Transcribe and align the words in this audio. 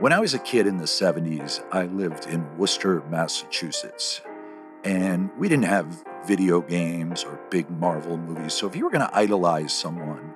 When 0.00 0.14
I 0.14 0.18
was 0.18 0.32
a 0.32 0.38
kid 0.38 0.66
in 0.66 0.78
the 0.78 0.86
70s, 0.86 1.62
I 1.72 1.84
lived 1.84 2.26
in 2.26 2.56
Worcester, 2.56 3.02
Massachusetts. 3.10 4.22
And 4.82 5.28
we 5.36 5.46
didn't 5.46 5.66
have 5.66 6.02
video 6.24 6.62
games 6.62 7.22
or 7.22 7.38
big 7.50 7.68
Marvel 7.68 8.16
movies. 8.16 8.54
So 8.54 8.66
if 8.66 8.74
you 8.74 8.84
were 8.84 8.90
going 8.90 9.06
to 9.06 9.14
idolize 9.14 9.74
someone, 9.74 10.32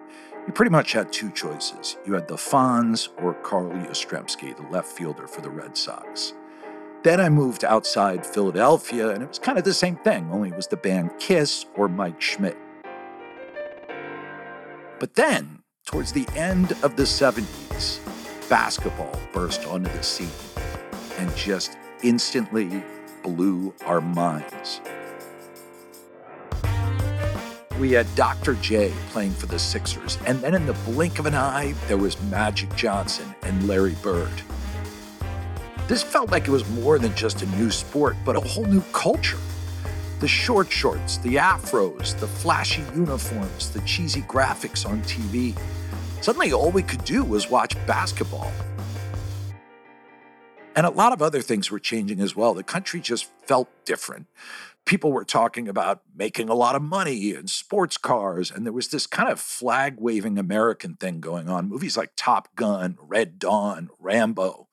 you 0.46 0.52
pretty 0.52 0.70
much 0.70 0.92
had 0.92 1.10
two 1.10 1.30
choices. 1.30 1.96
You 2.04 2.12
had 2.12 2.28
the 2.28 2.34
Fonz 2.34 3.08
or 3.22 3.32
Carl 3.42 3.70
Yastrzemski, 3.70 4.54
the 4.54 4.70
left 4.70 4.88
fielder 4.88 5.26
for 5.26 5.40
the 5.40 5.48
Red 5.48 5.78
Sox. 5.78 6.34
Then 7.02 7.18
I 7.18 7.30
moved 7.30 7.64
outside 7.64 8.26
Philadelphia, 8.26 9.12
and 9.12 9.22
it 9.22 9.28
was 9.30 9.38
kind 9.38 9.56
of 9.56 9.64
the 9.64 9.72
same 9.72 9.96
thing, 9.96 10.28
only 10.30 10.50
it 10.50 10.56
was 10.56 10.66
the 10.66 10.76
band 10.76 11.12
Kiss 11.18 11.64
or 11.74 11.88
Mike 11.88 12.20
Schmidt. 12.20 12.58
But 15.00 15.14
then, 15.14 15.62
towards 15.86 16.12
the 16.12 16.28
end 16.36 16.72
of 16.82 16.96
the 16.96 17.04
70s, 17.04 18.00
basketball 18.48 19.18
burst 19.32 19.66
onto 19.66 19.90
the 19.90 20.02
scene 20.02 20.28
and 21.18 21.34
just 21.36 21.76
instantly 22.02 22.82
blew 23.22 23.74
our 23.86 24.00
minds. 24.00 24.80
We 27.78 27.90
had 27.92 28.06
Dr. 28.14 28.54
J 28.54 28.92
playing 29.10 29.32
for 29.32 29.46
the 29.46 29.58
Sixers, 29.58 30.18
and 30.26 30.40
then 30.40 30.54
in 30.54 30.64
the 30.64 30.74
blink 30.84 31.18
of 31.18 31.26
an 31.26 31.34
eye, 31.34 31.74
there 31.88 31.96
was 31.96 32.20
Magic 32.24 32.74
Johnson 32.76 33.34
and 33.42 33.66
Larry 33.66 33.96
Bird. 34.02 34.42
This 35.88 36.02
felt 36.02 36.30
like 36.30 36.46
it 36.46 36.50
was 36.50 36.68
more 36.70 36.98
than 36.98 37.14
just 37.14 37.42
a 37.42 37.46
new 37.56 37.70
sport, 37.70 38.16
but 38.24 38.36
a 38.36 38.40
whole 38.40 38.64
new 38.64 38.82
culture. 38.92 39.38
The 40.20 40.28
short 40.28 40.70
shorts, 40.70 41.18
the 41.18 41.34
afros, 41.34 42.18
the 42.18 42.28
flashy 42.28 42.82
uniforms, 42.94 43.70
the 43.70 43.80
cheesy 43.80 44.22
graphics 44.22 44.88
on 44.88 45.02
TV. 45.02 45.54
Suddenly, 46.24 46.54
all 46.54 46.70
we 46.70 46.82
could 46.82 47.04
do 47.04 47.22
was 47.22 47.50
watch 47.50 47.76
basketball. 47.86 48.50
And 50.74 50.86
a 50.86 50.90
lot 50.90 51.12
of 51.12 51.20
other 51.20 51.42
things 51.42 51.70
were 51.70 51.78
changing 51.78 52.18
as 52.18 52.34
well. 52.34 52.54
The 52.54 52.62
country 52.62 53.02
just 53.02 53.28
felt 53.46 53.68
different. 53.84 54.26
People 54.86 55.12
were 55.12 55.26
talking 55.26 55.68
about 55.68 56.00
making 56.16 56.48
a 56.48 56.54
lot 56.54 56.76
of 56.76 56.80
money 56.80 57.34
and 57.34 57.50
sports 57.50 57.98
cars, 57.98 58.50
and 58.50 58.64
there 58.64 58.72
was 58.72 58.88
this 58.88 59.06
kind 59.06 59.28
of 59.28 59.38
flag 59.38 59.96
waving 59.98 60.38
American 60.38 60.94
thing 60.94 61.20
going 61.20 61.50
on. 61.50 61.68
Movies 61.68 61.98
like 61.98 62.12
Top 62.16 62.56
Gun, 62.56 62.96
Red 62.98 63.38
Dawn, 63.38 63.90
Rambo. 63.98 64.68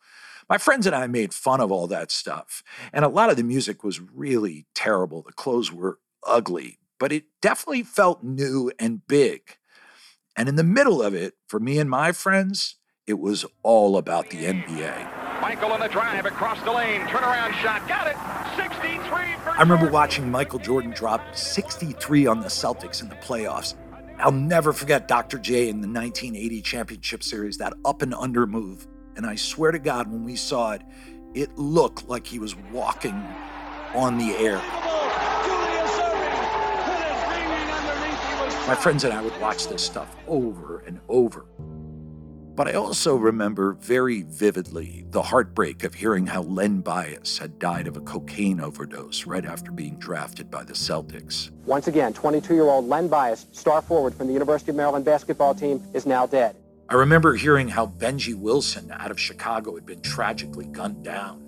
My 0.48 0.58
friends 0.58 0.86
and 0.86 0.96
I 0.96 1.08
made 1.08 1.34
fun 1.34 1.60
of 1.60 1.70
all 1.70 1.88
that 1.88 2.12
stuff. 2.12 2.64
And 2.94 3.04
a 3.04 3.10
lot 3.10 3.30
of 3.30 3.36
the 3.36 3.44
music 3.44 3.84
was 3.84 4.00
really 4.00 4.68
terrible. 4.74 5.22
The 5.22 5.34
clothes 5.34 5.70
were 5.70 6.00
ugly, 6.26 6.80
but 6.98 7.12
it 7.12 7.26
definitely 7.42 7.84
felt 7.84 8.24
new 8.24 8.72
and 8.80 9.06
big. 9.06 9.58
And 10.36 10.48
in 10.48 10.56
the 10.56 10.64
middle 10.64 11.02
of 11.02 11.14
it, 11.14 11.34
for 11.48 11.60
me 11.60 11.78
and 11.78 11.90
my 11.90 12.12
friends, 12.12 12.78
it 13.06 13.20
was 13.20 13.46
all 13.64 13.98
about 13.98 14.30
the 14.30 14.46
NBA. 14.46 15.42
Michael 15.42 15.72
on 15.72 15.80
the 15.80 15.88
drive 15.88 16.26
across 16.26 16.62
the 16.64 16.72
lane, 16.72 17.02
turnaround 17.02 17.52
shot, 17.54 17.88
got 17.88 18.08
it. 18.08 18.16
63 18.56 19.02
I 19.12 19.60
remember 19.60 19.90
watching 19.90 20.30
Michael 20.30 20.60
Jordan 20.60 20.92
drop 20.92 21.36
63 21.36 22.28
on 22.28 22.40
the 22.40 22.48
Celtics 22.48 23.02
in 23.02 23.10
the 23.10 23.16
playoffs. 23.16 23.76
I'll 24.20 24.32
never 24.32 24.72
forget 24.72 25.08
Dr. 25.08 25.40
J 25.40 25.68
in 25.68 25.82
the 25.82 25.88
1980 25.88 26.62
championship 26.62 27.24
series, 27.24 27.58
that 27.58 27.74
up 27.84 28.02
and 28.02 28.14
under 28.14 28.46
move. 28.46 28.88
And 29.16 29.26
I 29.26 29.36
swear 29.36 29.72
to 29.72 29.80
God, 29.80 30.12
when 30.12 30.24
we 30.24 30.36
saw 30.36 30.72
it, 30.74 30.84
it 31.34 31.58
looked 31.58 32.08
like 32.08 32.28
he 32.28 32.40
was 32.40 32.56
walking 32.72 33.16
on 33.94 34.18
the 34.18 34.36
air. 34.36 34.62
My 38.72 38.76
friends 38.76 39.04
and 39.04 39.14
I 39.14 39.22
would 39.22 39.38
watch 39.42 39.68
this 39.68 39.84
stuff 39.84 40.16
over 40.30 40.80
and 40.88 41.02
over. 41.10 41.46
But 42.56 42.70
I 42.70 42.74
also 42.76 43.18
remember 43.18 43.74
very 43.74 44.22
vividly 44.22 45.04
the 45.10 45.22
heartbreak 45.22 45.84
of 45.84 45.94
hearing 45.94 46.26
how 46.26 46.44
Len 46.44 46.80
Bias 46.80 47.38
had 47.38 47.60
died 47.60 47.86
of 47.86 47.98
a 47.98 48.00
cocaine 48.00 48.62
overdose 48.62 49.26
right 49.26 49.44
after 49.44 49.74
being 49.74 50.00
drafted 50.00 50.50
by 50.50 50.64
the 50.64 50.72
Celtics. 50.72 51.52
Once 51.66 51.88
again, 51.88 52.14
22 52.14 52.54
year 52.54 52.64
old 52.64 52.88
Len 52.88 53.10
Bias, 53.10 53.46
star 53.52 53.82
forward 53.82 54.14
from 54.14 54.28
the 54.28 54.34
University 54.34 54.72
of 54.72 54.78
Maryland 54.78 55.04
basketball 55.04 55.54
team, 55.54 55.84
is 55.94 56.06
now 56.06 56.26
dead. 56.26 56.56
I 56.88 56.94
remember 56.94 57.36
hearing 57.36 57.68
how 57.68 57.88
Benji 57.88 58.36
Wilson 58.36 58.90
out 58.90 59.12
of 59.12 59.20
Chicago 59.20 59.76
had 59.76 59.86
been 59.86 60.02
tragically 60.02 60.68
gunned 60.68 61.04
down. 61.04 61.44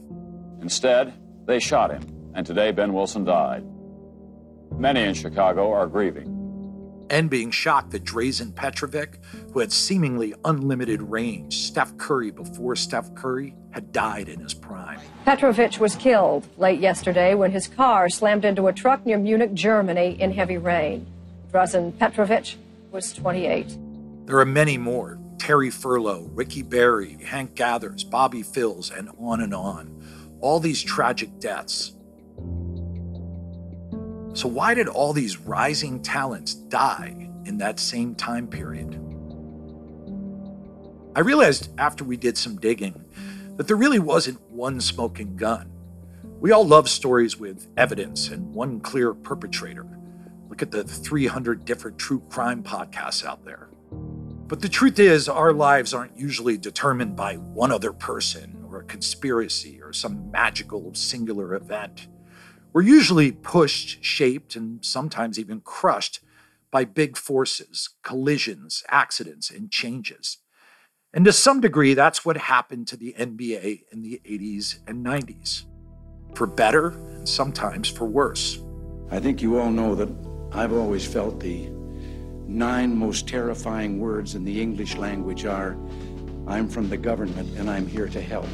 Instead, 0.61 1.13
they 1.45 1.59
shot 1.59 1.89
him, 1.89 2.03
and 2.35 2.45
today 2.45 2.71
Ben 2.73 2.91
Wilson 2.91 3.23
died. 3.23 3.63
Many 4.77 5.03
in 5.03 5.13
Chicago 5.13 5.71
are 5.71 5.87
grieving 5.87 6.32
and 7.09 7.29
being 7.29 7.51
shocked 7.51 7.91
that 7.91 8.03
Drazen 8.03 8.55
Petrovic, 8.55 9.19
who 9.51 9.59
had 9.59 9.71
seemingly 9.71 10.33
unlimited 10.45 11.01
range, 11.01 11.57
Steph 11.57 11.97
Curry 11.97 12.31
before 12.31 12.75
Steph 12.75 13.13
Curry, 13.15 13.55
had 13.71 13.91
died 13.91 14.29
in 14.29 14.39
his 14.39 14.53
prime. 14.53 14.99
Petrovic 15.25 15.79
was 15.79 15.95
killed 15.95 16.47
late 16.57 16.79
yesterday 16.79 17.33
when 17.33 17.51
his 17.51 17.67
car 17.67 18.09
slammed 18.09 18.45
into 18.45 18.67
a 18.67 18.73
truck 18.73 19.05
near 19.05 19.17
Munich, 19.17 19.53
Germany 19.53 20.19
in 20.19 20.31
heavy 20.31 20.57
rain. 20.57 21.05
Drazen 21.51 21.97
Petrovic 21.97 22.55
was 22.91 23.13
28. 23.13 23.77
There 24.25 24.39
are 24.39 24.45
many 24.45 24.77
more 24.77 25.19
Terry 25.37 25.69
Furlow, 25.69 26.29
Ricky 26.33 26.61
Berry, 26.61 27.17
Hank 27.23 27.55
Gathers, 27.55 28.03
Bobby 28.05 28.43
Phills, 28.43 28.91
and 28.97 29.09
on 29.19 29.41
and 29.41 29.53
on. 29.53 30.01
All 30.39 30.59
these 30.59 30.81
tragic 30.81 31.39
deaths 31.39 31.93
so, 34.33 34.47
why 34.47 34.73
did 34.73 34.87
all 34.87 35.13
these 35.13 35.39
rising 35.39 36.01
talents 36.01 36.55
die 36.55 37.29
in 37.45 37.57
that 37.59 37.79
same 37.79 38.15
time 38.15 38.47
period? 38.47 38.99
I 41.15 41.19
realized 41.19 41.69
after 41.77 42.03
we 42.03 42.17
did 42.17 42.37
some 42.37 42.55
digging 42.55 43.05
that 43.57 43.67
there 43.67 43.75
really 43.75 43.99
wasn't 43.99 44.41
one 44.49 44.81
smoking 44.81 45.35
gun. 45.35 45.71
We 46.39 46.51
all 46.51 46.65
love 46.65 46.89
stories 46.89 47.37
with 47.37 47.67
evidence 47.77 48.29
and 48.29 48.53
one 48.53 48.79
clear 48.79 49.13
perpetrator. 49.13 49.87
Look 50.49 50.63
at 50.63 50.71
the 50.71 50.83
300 50.83 51.63
different 51.63 51.99
true 51.99 52.21
crime 52.29 52.63
podcasts 52.63 53.23
out 53.23 53.45
there. 53.45 53.69
But 54.47 54.61
the 54.61 54.69
truth 54.69 54.97
is, 54.99 55.29
our 55.29 55.53
lives 55.53 55.93
aren't 55.93 56.17
usually 56.17 56.57
determined 56.57 57.15
by 57.15 57.35
one 57.35 57.71
other 57.71 57.93
person 57.93 58.65
or 58.67 58.79
a 58.79 58.83
conspiracy 58.83 59.79
or 59.81 59.93
some 59.93 60.31
magical 60.31 60.93
singular 60.95 61.53
event. 61.53 62.07
We're 62.73 62.81
usually 62.81 63.31
pushed, 63.31 64.03
shaped, 64.03 64.55
and 64.55 64.83
sometimes 64.83 65.37
even 65.37 65.61
crushed 65.61 66.21
by 66.71 66.85
big 66.85 67.17
forces, 67.17 67.91
collisions, 68.01 68.83
accidents, 68.89 69.51
and 69.51 69.69
changes. 69.69 70.39
And 71.13 71.23
to 71.25 71.31
some 71.31 71.61
degree, 71.61 71.93
that's 71.93 72.25
what 72.25 72.35
happened 72.35 72.87
to 72.87 72.97
the 72.97 73.13
NBA 73.15 73.83
in 73.91 74.01
the 74.01 74.19
80s 74.25 74.79
and 74.87 75.05
90s, 75.05 75.65
for 76.33 76.47
better 76.47 76.89
and 76.89 77.29
sometimes 77.29 77.87
for 77.87 78.05
worse. 78.05 78.63
I 79.11 79.19
think 79.19 79.43
you 79.43 79.59
all 79.59 79.69
know 79.69 79.93
that 79.93 80.09
I've 80.51 80.73
always 80.73 81.05
felt 81.05 81.39
the 81.39 81.69
nine 82.47 82.97
most 82.97 83.27
terrifying 83.27 83.99
words 83.99 84.33
in 84.33 84.43
the 84.43 84.59
English 84.59 84.97
language 84.97 85.45
are 85.45 85.77
I'm 86.47 86.67
from 86.67 86.89
the 86.89 86.97
government 86.97 87.55
and 87.59 87.69
I'm 87.69 87.85
here 87.85 88.07
to 88.07 88.19
help. 88.19 88.47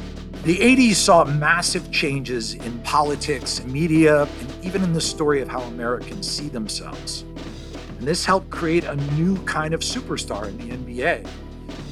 The 0.44 0.58
80s 0.58 0.96
saw 0.96 1.26
massive 1.26 1.92
changes 1.92 2.54
in 2.54 2.80
politics, 2.80 3.64
media, 3.66 4.24
and 4.24 4.66
even 4.66 4.84
in 4.84 4.94
the 4.94 5.02
story 5.02 5.42
of 5.42 5.50
how 5.50 5.62
Americans 5.62 6.30
see 6.30 6.48
themselves. 6.48 7.26
And 7.98 8.08
this 8.08 8.24
helped 8.26 8.50
create 8.50 8.86
a 8.86 8.96
new 9.16 9.38
kind 9.44 9.74
of 9.74 9.82
superstar 9.82 10.48
in 10.48 10.58
the 10.58 10.78
NBA. 10.78 11.30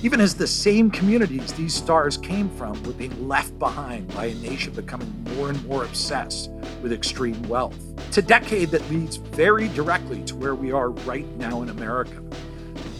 Even 0.01 0.21
as 0.21 0.35
the 0.35 0.47
same 0.47 0.89
communities 0.89 1.51
these 1.53 1.73
stars 1.73 2.17
came 2.17 2.49
from 2.51 2.81
were 2.83 2.93
being 2.93 3.27
left 3.27 3.57
behind 3.59 4.07
by 4.15 4.25
a 4.25 4.35
nation 4.35 4.71
becoming 4.73 5.11
more 5.35 5.49
and 5.49 5.65
more 5.65 5.83
obsessed 5.83 6.51
with 6.81 6.93
extreme 6.93 7.41
wealth. 7.49 7.77
It's 8.07 8.17
a 8.17 8.21
decade 8.21 8.69
that 8.69 8.89
leads 8.89 9.17
very 9.17 9.67
directly 9.69 10.23
to 10.25 10.35
where 10.35 10.55
we 10.55 10.71
are 10.71 10.91
right 10.91 11.27
now 11.35 11.63
in 11.63 11.69
America, 11.69 12.21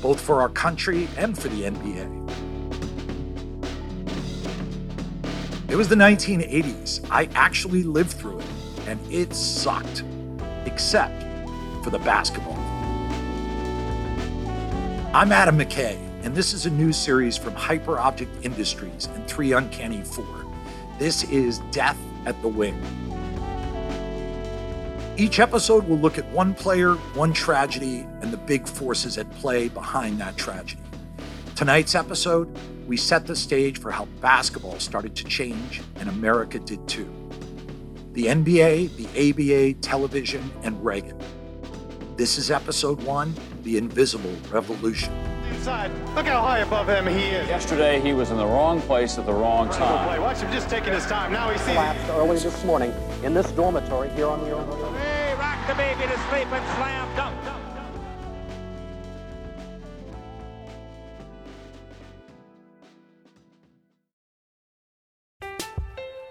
both 0.02 0.20
for 0.20 0.42
our 0.42 0.50
country 0.50 1.08
and 1.18 1.38
for 1.38 1.48
the 1.48 1.64
NBA. 1.64 2.47
It 5.70 5.76
was 5.76 5.90
the 5.90 5.96
1980s. 5.96 7.06
I 7.12 7.28
actually 7.36 7.84
lived 7.84 8.12
through 8.12 8.40
it, 8.40 8.46
and 8.88 9.00
it 9.12 9.34
sucked, 9.34 10.02
except 10.66 11.26
for 11.84 11.90
the 11.90 12.00
basketball. 12.00 12.56
I'm 15.14 15.34
Adam 15.34 15.58
McKay, 15.58 15.98
and 16.24 16.34
this 16.34 16.54
is 16.54 16.68
a 16.68 16.70
new 16.70 16.94
series 16.94 17.36
from 17.36 17.54
Hyper 17.54 18.00
Object 18.00 18.46
Industries 18.46 19.08
and 19.08 19.28
3 19.28 19.52
Uncanny 19.52 20.04
4. 20.04 20.26
This 21.00 21.26
is 21.26 21.60
Death 21.72 22.00
at 22.26 22.42
the 22.42 22.48
Wing. 22.48 22.82
Each 25.18 25.40
episode 25.40 25.86
will 25.86 26.00
look 26.00 26.18
at 26.18 26.26
one 26.30 26.54
player, 26.54 26.94
one 27.14 27.34
tragedy, 27.34 28.08
and 28.22 28.32
the 28.32 28.38
big 28.38 28.70
forces 28.70 29.18
at 29.18 29.30
play 29.32 29.68
behind 29.68 30.18
that 30.22 30.38
tragedy. 30.38 30.82
Tonight's 31.56 31.94
episode 31.94 32.58
we 32.88 32.96
set 32.98 33.28
the 33.28 33.36
stage 33.36 33.80
for 33.80 33.92
how 33.92 34.06
basketball 34.22 34.80
started 34.80 35.16
to 35.18 35.24
change, 35.26 35.82
and 35.98 36.08
America 36.10 36.58
did 36.60 36.88
too. 36.88 37.14
The 38.14 38.28
NBA, 38.28 38.96
the 38.96 39.08
ABA, 39.74 39.80
television, 39.82 40.50
and 40.64 40.84
Reagan. 40.84 41.20
This 42.16 42.38
is 42.38 42.50
episode 42.50 43.04
one 43.04 43.36
The 43.64 43.78
Invisible 43.78 44.34
Revolution. 44.50 45.14
inside. 45.54 45.92
Look 46.16 46.26
how 46.26 46.42
high 46.42 46.60
above 46.60 46.88
him 46.88 47.06
he 47.06 47.26
is. 47.26 47.48
Yesterday, 47.48 48.00
he 48.00 48.14
was 48.14 48.32
in 48.32 48.38
the 48.38 48.46
wrong 48.46 48.82
place 48.82 49.18
at 49.20 49.26
the 49.26 49.34
wrong 49.34 49.68
Play. 49.68 49.78
time. 49.80 50.22
Watch 50.22 50.38
him 50.40 50.52
just 50.52 50.70
taking 50.70 50.94
his 50.94 51.06
time. 51.06 51.32
Now 51.32 51.50
he 51.52 51.58
sees. 51.60 51.68
Collapsed 51.68 52.10
early 52.12 52.40
this 52.40 52.64
morning 52.64 52.94
in 53.24 53.34
this 53.34 53.52
dormitory 53.52 54.10
here 54.12 54.28
on 54.28 54.40
the 54.42 54.50
Illinois. 54.50 54.98
Hey, 54.98 55.36
rock 55.38 55.60
the 55.68 55.76
baby 55.76 56.02
to 56.04 56.18
sleep 56.30 56.48
and 56.52 56.66
slam 56.78 57.16
dunk. 57.16 57.36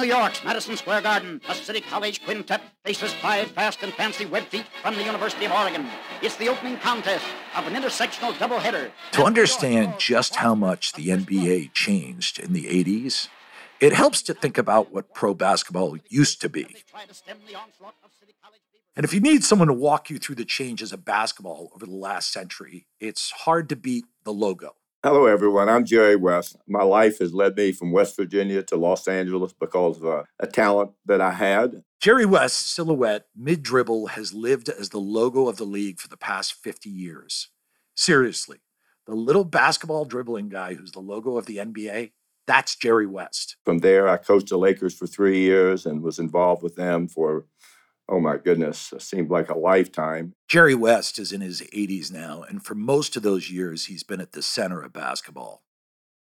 New 0.00 0.06
York's 0.06 0.42
Madison 0.42 0.78
Square 0.78 1.02
Garden, 1.02 1.42
a 1.46 1.54
City 1.54 1.82
College 1.82 2.24
quintet 2.24 2.62
faces 2.86 3.12
five 3.12 3.50
fast 3.50 3.82
and 3.82 3.92
fancy 3.92 4.24
web 4.24 4.44
feet 4.44 4.64
from 4.80 4.94
the 4.94 5.04
University 5.04 5.44
of 5.44 5.52
Oregon. 5.52 5.86
It's 6.22 6.36
the 6.36 6.48
opening 6.48 6.78
contest 6.78 7.26
of 7.54 7.66
an 7.66 7.74
intersectional 7.74 8.32
doubleheader. 8.32 8.92
To 9.12 9.24
understand 9.24 9.96
just 9.98 10.36
how 10.36 10.54
much 10.54 10.94
the 10.94 11.08
NBA 11.08 11.74
changed 11.74 12.38
in 12.38 12.54
the 12.54 12.64
80s, 12.64 13.28
it 13.78 13.92
helps 13.92 14.22
to 14.22 14.32
think 14.32 14.56
about 14.56 14.90
what 14.90 15.12
pro 15.12 15.34
basketball 15.34 15.98
used 16.08 16.40
to 16.40 16.48
be. 16.48 16.76
And 18.96 19.04
if 19.04 19.12
you 19.12 19.20
need 19.20 19.44
someone 19.44 19.68
to 19.68 19.74
walk 19.74 20.08
you 20.08 20.18
through 20.18 20.36
the 20.36 20.46
changes 20.46 20.94
of 20.94 21.04
basketball 21.04 21.72
over 21.74 21.84
the 21.84 21.92
last 21.92 22.32
century, 22.32 22.86
it's 23.00 23.30
hard 23.30 23.68
to 23.68 23.76
beat 23.76 24.06
the 24.24 24.32
logo. 24.32 24.76
Hello, 25.02 25.24
everyone. 25.24 25.70
I'm 25.70 25.86
Jerry 25.86 26.14
West. 26.14 26.56
My 26.68 26.82
life 26.82 27.20
has 27.20 27.32
led 27.32 27.56
me 27.56 27.72
from 27.72 27.90
West 27.90 28.14
Virginia 28.18 28.62
to 28.64 28.76
Los 28.76 29.08
Angeles 29.08 29.54
because 29.54 29.96
of 29.96 30.04
a, 30.04 30.26
a 30.38 30.46
talent 30.46 30.90
that 31.06 31.22
I 31.22 31.30
had. 31.30 31.84
Jerry 32.02 32.26
West's 32.26 32.66
silhouette 32.66 33.24
mid 33.34 33.62
dribble 33.62 34.08
has 34.08 34.34
lived 34.34 34.68
as 34.68 34.90
the 34.90 34.98
logo 34.98 35.48
of 35.48 35.56
the 35.56 35.64
league 35.64 36.00
for 36.00 36.08
the 36.08 36.18
past 36.18 36.52
50 36.52 36.90
years. 36.90 37.48
Seriously, 37.94 38.58
the 39.06 39.14
little 39.14 39.44
basketball 39.44 40.04
dribbling 40.04 40.50
guy 40.50 40.74
who's 40.74 40.92
the 40.92 41.00
logo 41.00 41.38
of 41.38 41.46
the 41.46 41.56
NBA, 41.56 42.10
that's 42.46 42.76
Jerry 42.76 43.06
West. 43.06 43.56
From 43.64 43.78
there, 43.78 44.06
I 44.06 44.18
coached 44.18 44.50
the 44.50 44.58
Lakers 44.58 44.94
for 44.94 45.06
three 45.06 45.38
years 45.38 45.86
and 45.86 46.02
was 46.02 46.18
involved 46.18 46.62
with 46.62 46.76
them 46.76 47.08
for, 47.08 47.46
oh 48.10 48.20
my 48.20 48.36
goodness, 48.36 48.92
it 48.92 49.02
seemed 49.02 49.30
like 49.30 49.48
a 49.48 49.56
lifetime. 49.56 50.34
Jerry 50.48 50.74
West 50.74 51.18
is 51.18 51.32
in 51.32 51.40
his 51.40 51.62
80s 51.62 52.12
now, 52.12 52.42
and 52.42 52.62
for 52.62 52.74
most 52.74 53.16
of 53.16 53.22
those 53.22 53.50
years, 53.50 53.86
he's 53.86 54.02
been 54.02 54.20
at 54.20 54.32
the 54.32 54.42
center 54.42 54.82
of 54.82 54.92
basketball. 54.92 55.62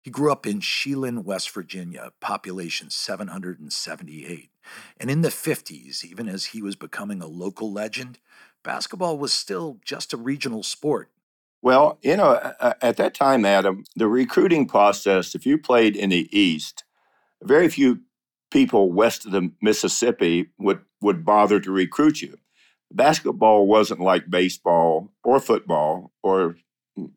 He 0.01 0.09
grew 0.09 0.31
up 0.31 0.45
in 0.45 0.59
Chelyan, 0.59 1.24
West 1.24 1.50
Virginia, 1.51 2.12
population 2.19 2.89
778. 2.89 4.50
And 4.97 5.12
in 5.12 5.21
the 5.21 5.30
50s, 5.30 6.03
even 6.03 6.27
as 6.27 6.47
he 6.47 6.62
was 6.62 6.75
becoming 6.75 7.21
a 7.21 7.27
local 7.27 7.71
legend, 7.71 8.19
basketball 8.63 9.18
was 9.18 9.31
still 9.31 9.79
just 9.86 10.13
a 10.13 10.18
regional 10.18 10.63
sport. 10.63 11.09
Well, 11.62 12.00
you 12.01 12.18
know, 12.18 12.53
at 12.81 12.97
that 12.97 13.13
time, 13.13 13.45
Adam, 13.45 13.86
the 13.95 14.07
recruiting 14.07 14.68
process, 14.68 15.36
if 15.36 15.45
you 15.45 15.57
played 15.57 15.95
in 15.95 16.09
the 16.09 16.27
East, 16.38 16.83
very 17.41 17.69
few 17.69 18.01
people 18.53 18.91
west 18.91 19.25
of 19.25 19.31
the 19.31 19.51
Mississippi 19.61 20.51
would, 20.59 20.79
would 21.01 21.25
bother 21.25 21.59
to 21.59 21.71
recruit 21.71 22.21
you. 22.21 22.38
Basketball 22.91 23.65
wasn't 23.65 24.00
like 24.00 24.29
baseball 24.29 25.11
or 25.23 25.39
football 25.39 26.11
or, 26.21 26.55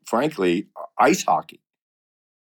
frankly, 0.05 0.67
ice 0.99 1.23
hockey. 1.23 1.61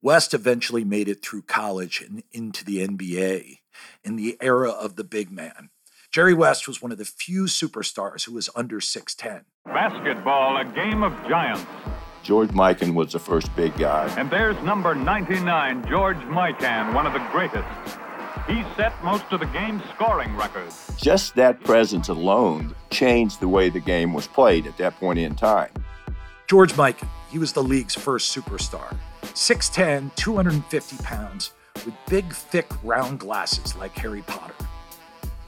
West 0.03 0.35
eventually 0.35 0.85
made 0.85 1.09
it 1.09 1.23
through 1.23 1.43
college 1.43 2.03
and 2.03 2.25
into 2.33 2.65
the 2.65 2.87
NBA 2.87 3.59
in 4.03 4.17
the 4.17 4.37
era 4.41 4.71
of 4.71 4.97
the 4.97 5.05
big 5.05 5.31
man. 5.31 5.71
Jerry 6.11 6.35
West 6.35 6.67
was 6.67 6.83
one 6.83 6.91
of 6.91 6.99
the 6.99 7.05
few 7.05 7.45
superstars 7.45 8.25
who 8.25 8.35
was 8.35 8.51
under 8.57 8.81
6'10. 8.81 9.45
Basketball, 9.67 10.57
a 10.57 10.65
game 10.65 11.05
of 11.05 11.13
giants. 11.29 11.65
George 12.25 12.51
Mikan 12.51 12.95
was 12.95 13.13
the 13.13 13.21
first 13.21 13.55
big 13.55 13.77
guy. 13.77 14.13
And 14.19 14.29
there's 14.29 14.61
number 14.63 14.97
99, 14.97 15.87
George 15.89 16.17
Mikan, 16.19 16.93
one 16.93 17.07
of 17.07 17.13
the 17.13 17.25
greatest. 17.31 18.01
He 18.51 18.65
set 18.77 18.93
most 19.05 19.27
of 19.31 19.39
the 19.39 19.47
game's 19.47 19.85
scoring 19.95 20.37
records. 20.37 20.93
Just 20.97 21.37
that 21.37 21.63
presence 21.63 22.09
alone 22.09 22.75
changed 22.91 23.39
the 23.39 23.47
way 23.47 23.71
the 23.71 23.79
game 23.79 24.13
was 24.13 24.27
played 24.27 24.67
at 24.67 24.77
that 24.79 24.97
point 24.99 25.21
in 25.21 25.37
time. 25.37 25.71
George 26.49 26.73
Mikan, 26.73 27.07
he 27.31 27.39
was 27.39 27.53
the 27.53 27.63
league's 27.63 27.95
first 27.95 28.37
superstar. 28.37 28.97
6'10, 29.23 30.13
250 30.17 30.97
pounds, 31.05 31.53
with 31.85 31.95
big, 32.09 32.33
thick, 32.33 32.69
round 32.83 33.21
glasses 33.21 33.77
like 33.77 33.97
Harry 33.97 34.23
Potter. 34.23 34.55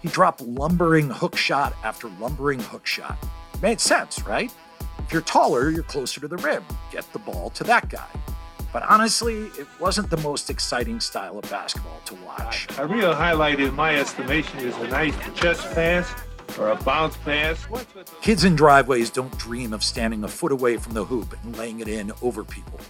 He 0.01 0.07
dropped 0.07 0.41
lumbering 0.41 1.11
hook 1.11 1.37
shot 1.37 1.75
after 1.83 2.09
lumbering 2.21 2.61
hook 2.61 2.87
shot. 2.87 3.19
Made 3.61 3.81
sense, 3.81 4.25
right? 4.25 4.55
If 5.01 5.13
you're 5.13 5.23
taller, 5.23 5.71
you're 5.71 5.83
closer 5.83 6.21
to 6.21 6.29
the 6.29 6.37
rim. 6.37 6.63
Get 6.93 7.13
the 7.13 7.19
ball 7.19 7.51
to 7.51 7.65
that 7.65 7.89
guy. 7.89 8.09
But 8.73 8.85
honestly, 8.85 9.51
it 9.59 9.67
wasn't 9.79 10.09
the 10.09 10.17
most 10.19 10.49
exciting 10.49 10.99
style 10.99 11.39
of 11.39 11.51
basketball 11.51 12.01
to 12.07 12.15
watch. 12.25 12.67
A 12.79 12.87
real 12.87 13.15
highlight, 13.15 13.61
in 13.61 13.75
my 13.75 13.97
estimation, 13.97 14.59
is 14.61 14.77
a 14.79 14.89
nice 14.89 15.15
chest 15.35 15.63
pass 15.75 16.11
or 16.59 16.71
a 16.71 16.77
bounce 16.77 17.17
pass. 17.19 17.67
Kids 18.23 18.45
in 18.45 18.57
driveways 18.57 19.11
don't 19.11 19.37
dream 19.39 19.73
of 19.73 19.83
standing 19.83 20.25
a 20.25 20.29
foot 20.29 20.53
away 20.53 20.79
from 20.79 20.95
the 20.95 21.05
hoop 21.05 21.37
and 21.43 21.57
laying 21.57 21.81
it 21.81 21.89
in 21.89 22.13
over 22.23 22.45
people. 22.45 22.81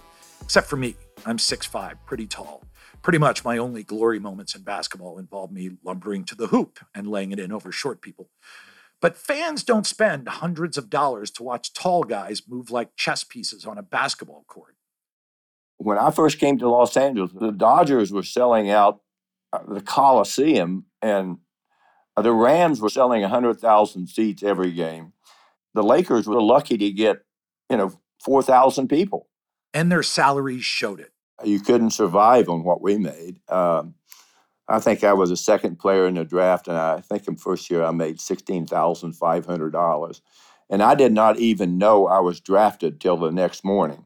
Except 0.41 0.67
for 0.67 0.77
me. 0.77 0.95
I'm 1.25 1.37
6'5, 1.37 1.95
pretty 2.05 2.27
tall. 2.27 2.63
Pretty 3.01 3.17
much 3.17 3.43
my 3.43 3.57
only 3.57 3.83
glory 3.83 4.19
moments 4.19 4.55
in 4.55 4.61
basketball 4.61 5.17
involved 5.17 5.53
me 5.53 5.71
lumbering 5.83 6.23
to 6.25 6.35
the 6.35 6.47
hoop 6.47 6.79
and 6.95 7.07
laying 7.07 7.31
it 7.31 7.39
in 7.39 7.51
over 7.51 7.71
short 7.71 8.01
people. 8.01 8.29
But 9.01 9.17
fans 9.17 9.63
don't 9.63 9.85
spend 9.85 10.27
hundreds 10.27 10.77
of 10.77 10.89
dollars 10.89 11.29
to 11.31 11.43
watch 11.43 11.73
tall 11.73 12.03
guys 12.03 12.41
move 12.47 12.71
like 12.71 12.95
chess 12.95 13.25
pieces 13.25 13.65
on 13.65 13.77
a 13.77 13.83
basketball 13.83 14.45
court. 14.47 14.72
When 15.77 15.97
I 15.97 16.11
first 16.11 16.39
came 16.39 16.57
to 16.59 16.69
Los 16.69 16.95
Angeles, 16.95 17.31
the 17.33 17.51
Dodgers 17.51 18.11
were 18.11 18.23
selling 18.23 18.69
out 18.69 19.01
uh, 19.51 19.59
the 19.67 19.81
Coliseum, 19.81 20.85
and 21.01 21.37
uh, 22.15 22.21
the 22.21 22.31
Rams 22.31 22.79
were 22.79 22.89
selling 22.89 23.21
100,000 23.21 24.07
seats 24.07 24.43
every 24.43 24.71
game. 24.71 25.13
The 25.73 25.83
Lakers 25.83 26.27
were 26.27 26.41
lucky 26.41 26.77
to 26.77 26.91
get, 26.91 27.23
you 27.69 27.77
know, 27.77 27.93
4,000 28.23 28.87
people. 28.87 29.27
And 29.73 29.91
their 29.91 30.03
salaries 30.03 30.63
showed 30.63 30.99
it. 30.99 31.11
You 31.43 31.59
couldn't 31.59 31.91
survive 31.91 32.47
on 32.47 32.63
what 32.63 32.81
we 32.81 32.97
made. 32.97 33.39
Um, 33.49 33.95
I 34.67 34.79
think 34.79 35.03
I 35.03 35.13
was 35.13 35.29
the 35.29 35.37
second 35.37 35.77
player 35.77 36.07
in 36.07 36.15
the 36.15 36.23
draft, 36.23 36.67
and 36.67 36.77
I 36.77 37.01
think 37.01 37.27
in 37.27 37.35
first 37.35 37.69
year 37.69 37.83
I 37.83 37.91
made 37.91 38.21
sixteen 38.21 38.65
thousand 38.65 39.13
five 39.13 39.45
hundred 39.45 39.71
dollars, 39.71 40.21
and 40.69 40.81
I 40.81 40.95
did 40.95 41.11
not 41.11 41.37
even 41.37 41.77
know 41.77 42.07
I 42.07 42.19
was 42.19 42.39
drafted 42.39 43.01
till 43.01 43.17
the 43.17 43.31
next 43.31 43.65
morning. 43.65 44.05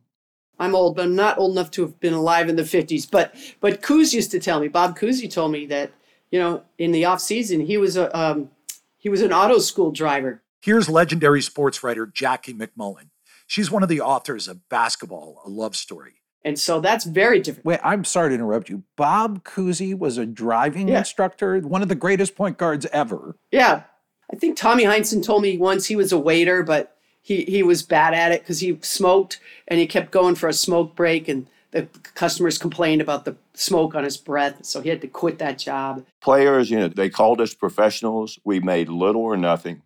I'm 0.60 0.76
old, 0.76 0.96
but 0.96 1.06
I'm 1.06 1.16
not 1.16 1.38
old 1.38 1.52
enough 1.52 1.72
to 1.72 1.82
have 1.84 2.00
been 2.00 2.14
alive 2.14 2.50
in 2.50 2.56
the 2.56 2.64
50s. 2.64 3.10
But 3.10 3.36
but 3.60 3.82
Cooz 3.82 4.14
used 4.14 4.32
to 4.32 4.40
tell 4.40 4.60
me, 4.60 4.68
Bob 4.68 4.98
Cousy 4.98 5.30
told 5.32 5.52
me 5.52 5.66
that 5.68 5.92
you 6.32 6.40
know 6.40 6.64
in 6.78 6.92
the 6.92 7.06
off 7.06 7.22
season 7.22 7.62
he 7.62 7.78
was 7.78 7.96
a 7.98 8.16
um, 8.18 8.50
he 8.98 9.10
was 9.10 9.22
an 9.22 9.32
auto 9.34 9.60
school 9.60 9.92
driver. 9.92 10.42
Here's 10.62 10.90
legendary 10.90 11.42
sports 11.42 11.84
writer 11.84 12.06
Jackie 12.06 12.54
MacMullan. 12.54 13.10
She's 13.46 13.72
one 13.72 13.84
of 13.84 13.90
the 13.90 14.02
authors 14.02 14.48
of 14.48 14.68
Basketball, 14.68 15.42
a 15.46 15.50
Love 15.50 15.76
Story. 15.76 16.16
And 16.44 16.58
so 16.60 16.80
that's 16.80 17.06
very 17.06 17.40
different. 17.40 17.66
Wait, 17.66 17.80
I'm 17.84 18.04
sorry 18.04 18.30
to 18.30 18.36
interrupt 18.36 18.70
you. 18.70 18.84
Bob 18.96 19.44
Cousy 19.44 19.98
was 19.98 20.18
a 20.18 20.26
driving 20.26 20.88
Yeah. 20.88 21.00
instructor, 21.00 21.60
one 21.60 21.82
of 21.82 21.90
the 21.90 21.96
greatest 21.96 22.36
point 22.36 22.58
guards 22.58 22.86
ever. 22.92 23.36
Yeah, 23.52 23.84
I 24.32 24.36
think 24.36 24.58
Tommy 24.58 24.84
Heinsohn 24.84 25.24
told 25.26 25.42
me 25.44 25.58
once 25.58 25.86
he 25.86 25.96
was 25.96 26.12
a 26.12 26.18
waiter, 26.20 26.64
but 26.64 26.97
he 27.28 27.44
he 27.44 27.62
was 27.62 27.84
bad 27.84 28.14
at 28.14 28.32
it 28.32 28.42
because 28.42 28.62
he 28.62 28.80
smoked 28.82 29.42
and 29.68 29.82
he 29.82 29.86
kept 29.86 30.12
going 30.12 30.36
for 30.36 30.48
a 30.48 30.54
smoke 30.54 30.96
break, 30.96 31.28
and 31.28 31.46
the 31.72 31.84
customers 32.16 32.58
complained 32.58 33.02
about 33.02 33.26
the 33.26 33.36
smoke 33.54 33.96
on 33.96 34.06
his 34.06 34.16
breath, 34.16 34.64
so 34.64 34.80
he 34.80 34.88
had 34.88 35.02
to 35.02 35.10
quit 35.10 35.38
that 35.40 35.60
job. 35.60 36.06
Players, 36.22 36.72
you 36.72 36.80
know, 36.80 36.88
they 36.88 37.10
called 37.10 37.42
us 37.42 37.54
professionals. 37.54 38.40
We 38.46 38.62
made 38.62 38.88
little 38.88 39.24
or 39.24 39.36
nothing, 39.36 39.82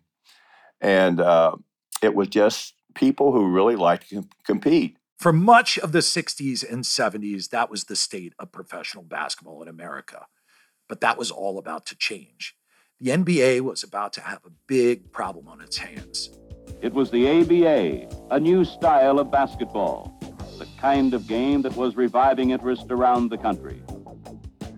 and 0.80 1.20
uh, 1.20 1.56
it 2.00 2.14
was 2.14 2.28
just 2.28 2.74
people 2.94 3.32
who 3.32 3.50
really 3.50 3.74
liked 3.74 4.10
to 4.10 4.14
com- 4.14 4.28
compete. 4.44 4.96
For 5.18 5.32
much 5.32 5.78
of 5.78 5.90
the 5.90 5.98
60s 5.98 6.64
and 6.68 6.84
70s, 6.84 7.48
that 7.48 7.70
was 7.70 7.84
the 7.84 7.96
state 7.96 8.34
of 8.38 8.52
professional 8.52 9.02
basketball 9.02 9.62
in 9.62 9.68
America. 9.68 10.26
But 10.88 11.00
that 11.00 11.18
was 11.18 11.30
all 11.30 11.58
about 11.58 11.86
to 11.86 11.96
change. 11.96 12.56
The 13.00 13.10
NBA 13.10 13.62
was 13.62 13.82
about 13.82 14.12
to 14.12 14.20
have 14.20 14.44
a 14.44 14.50
big 14.68 15.10
problem 15.10 15.48
on 15.48 15.60
its 15.60 15.78
hands. 15.78 16.30
It 16.82 16.92
was 16.92 17.12
the 17.12 17.28
ABA, 17.28 18.34
a 18.34 18.40
new 18.40 18.64
style 18.64 19.20
of 19.20 19.30
basketball, 19.30 20.18
the 20.58 20.66
kind 20.78 21.14
of 21.14 21.28
game 21.28 21.62
that 21.62 21.76
was 21.76 21.94
reviving 21.94 22.50
interest 22.50 22.86
around 22.90 23.28
the 23.28 23.38
country. 23.38 23.80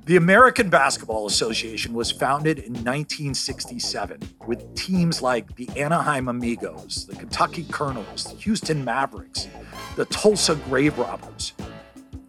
The 0.04 0.16
American 0.16 0.68
Basketball 0.68 1.24
Association 1.26 1.94
was 1.94 2.10
founded 2.10 2.58
in 2.58 2.74
1967 2.74 4.20
with 4.46 4.74
teams 4.74 5.22
like 5.22 5.56
the 5.56 5.66
Anaheim 5.80 6.28
Amigos, 6.28 7.06
the 7.06 7.16
Kentucky 7.16 7.64
Colonels, 7.70 8.24
the 8.24 8.36
Houston 8.36 8.84
Mavericks, 8.84 9.48
the 9.96 10.04
Tulsa 10.04 10.56
Grave 10.56 10.98
Robbers. 10.98 11.54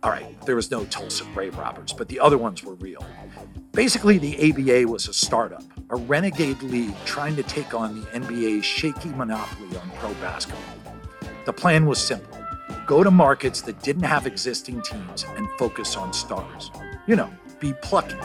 All 0.03 0.09
right, 0.09 0.41
there 0.45 0.55
was 0.55 0.71
no 0.71 0.85
Tulsa 0.85 1.25
Grave 1.33 1.57
Robbers, 1.57 1.91
but 1.91 2.07
the 2.07 2.21
other 2.21 2.37
ones 2.37 2.63
were 2.63 2.75
real. 2.75 3.05
Basically, 3.73 4.19
the 4.19 4.51
ABA 4.51 4.89
was 4.89 5.09
a 5.09 5.13
startup, 5.13 5.63
a 5.89 5.95
renegade 5.95 6.61
league 6.63 6.95
trying 7.05 7.35
to 7.35 7.43
take 7.43 7.73
on 7.73 8.01
the 8.01 8.07
NBA's 8.07 8.65
shaky 8.65 9.09
monopoly 9.09 9.77
on 9.77 9.89
pro 9.97 10.13
basketball. 10.15 10.61
The 11.45 11.53
plan 11.53 11.85
was 11.85 11.99
simple 11.99 12.37
go 12.87 13.03
to 13.03 13.11
markets 13.11 13.61
that 13.61 13.81
didn't 13.81 14.03
have 14.03 14.27
existing 14.27 14.81
teams 14.81 15.25
and 15.35 15.49
focus 15.57 15.95
on 15.95 16.13
stars. 16.13 16.71
You 17.07 17.15
know, 17.15 17.29
be 17.59 17.73
plucky. 17.81 18.15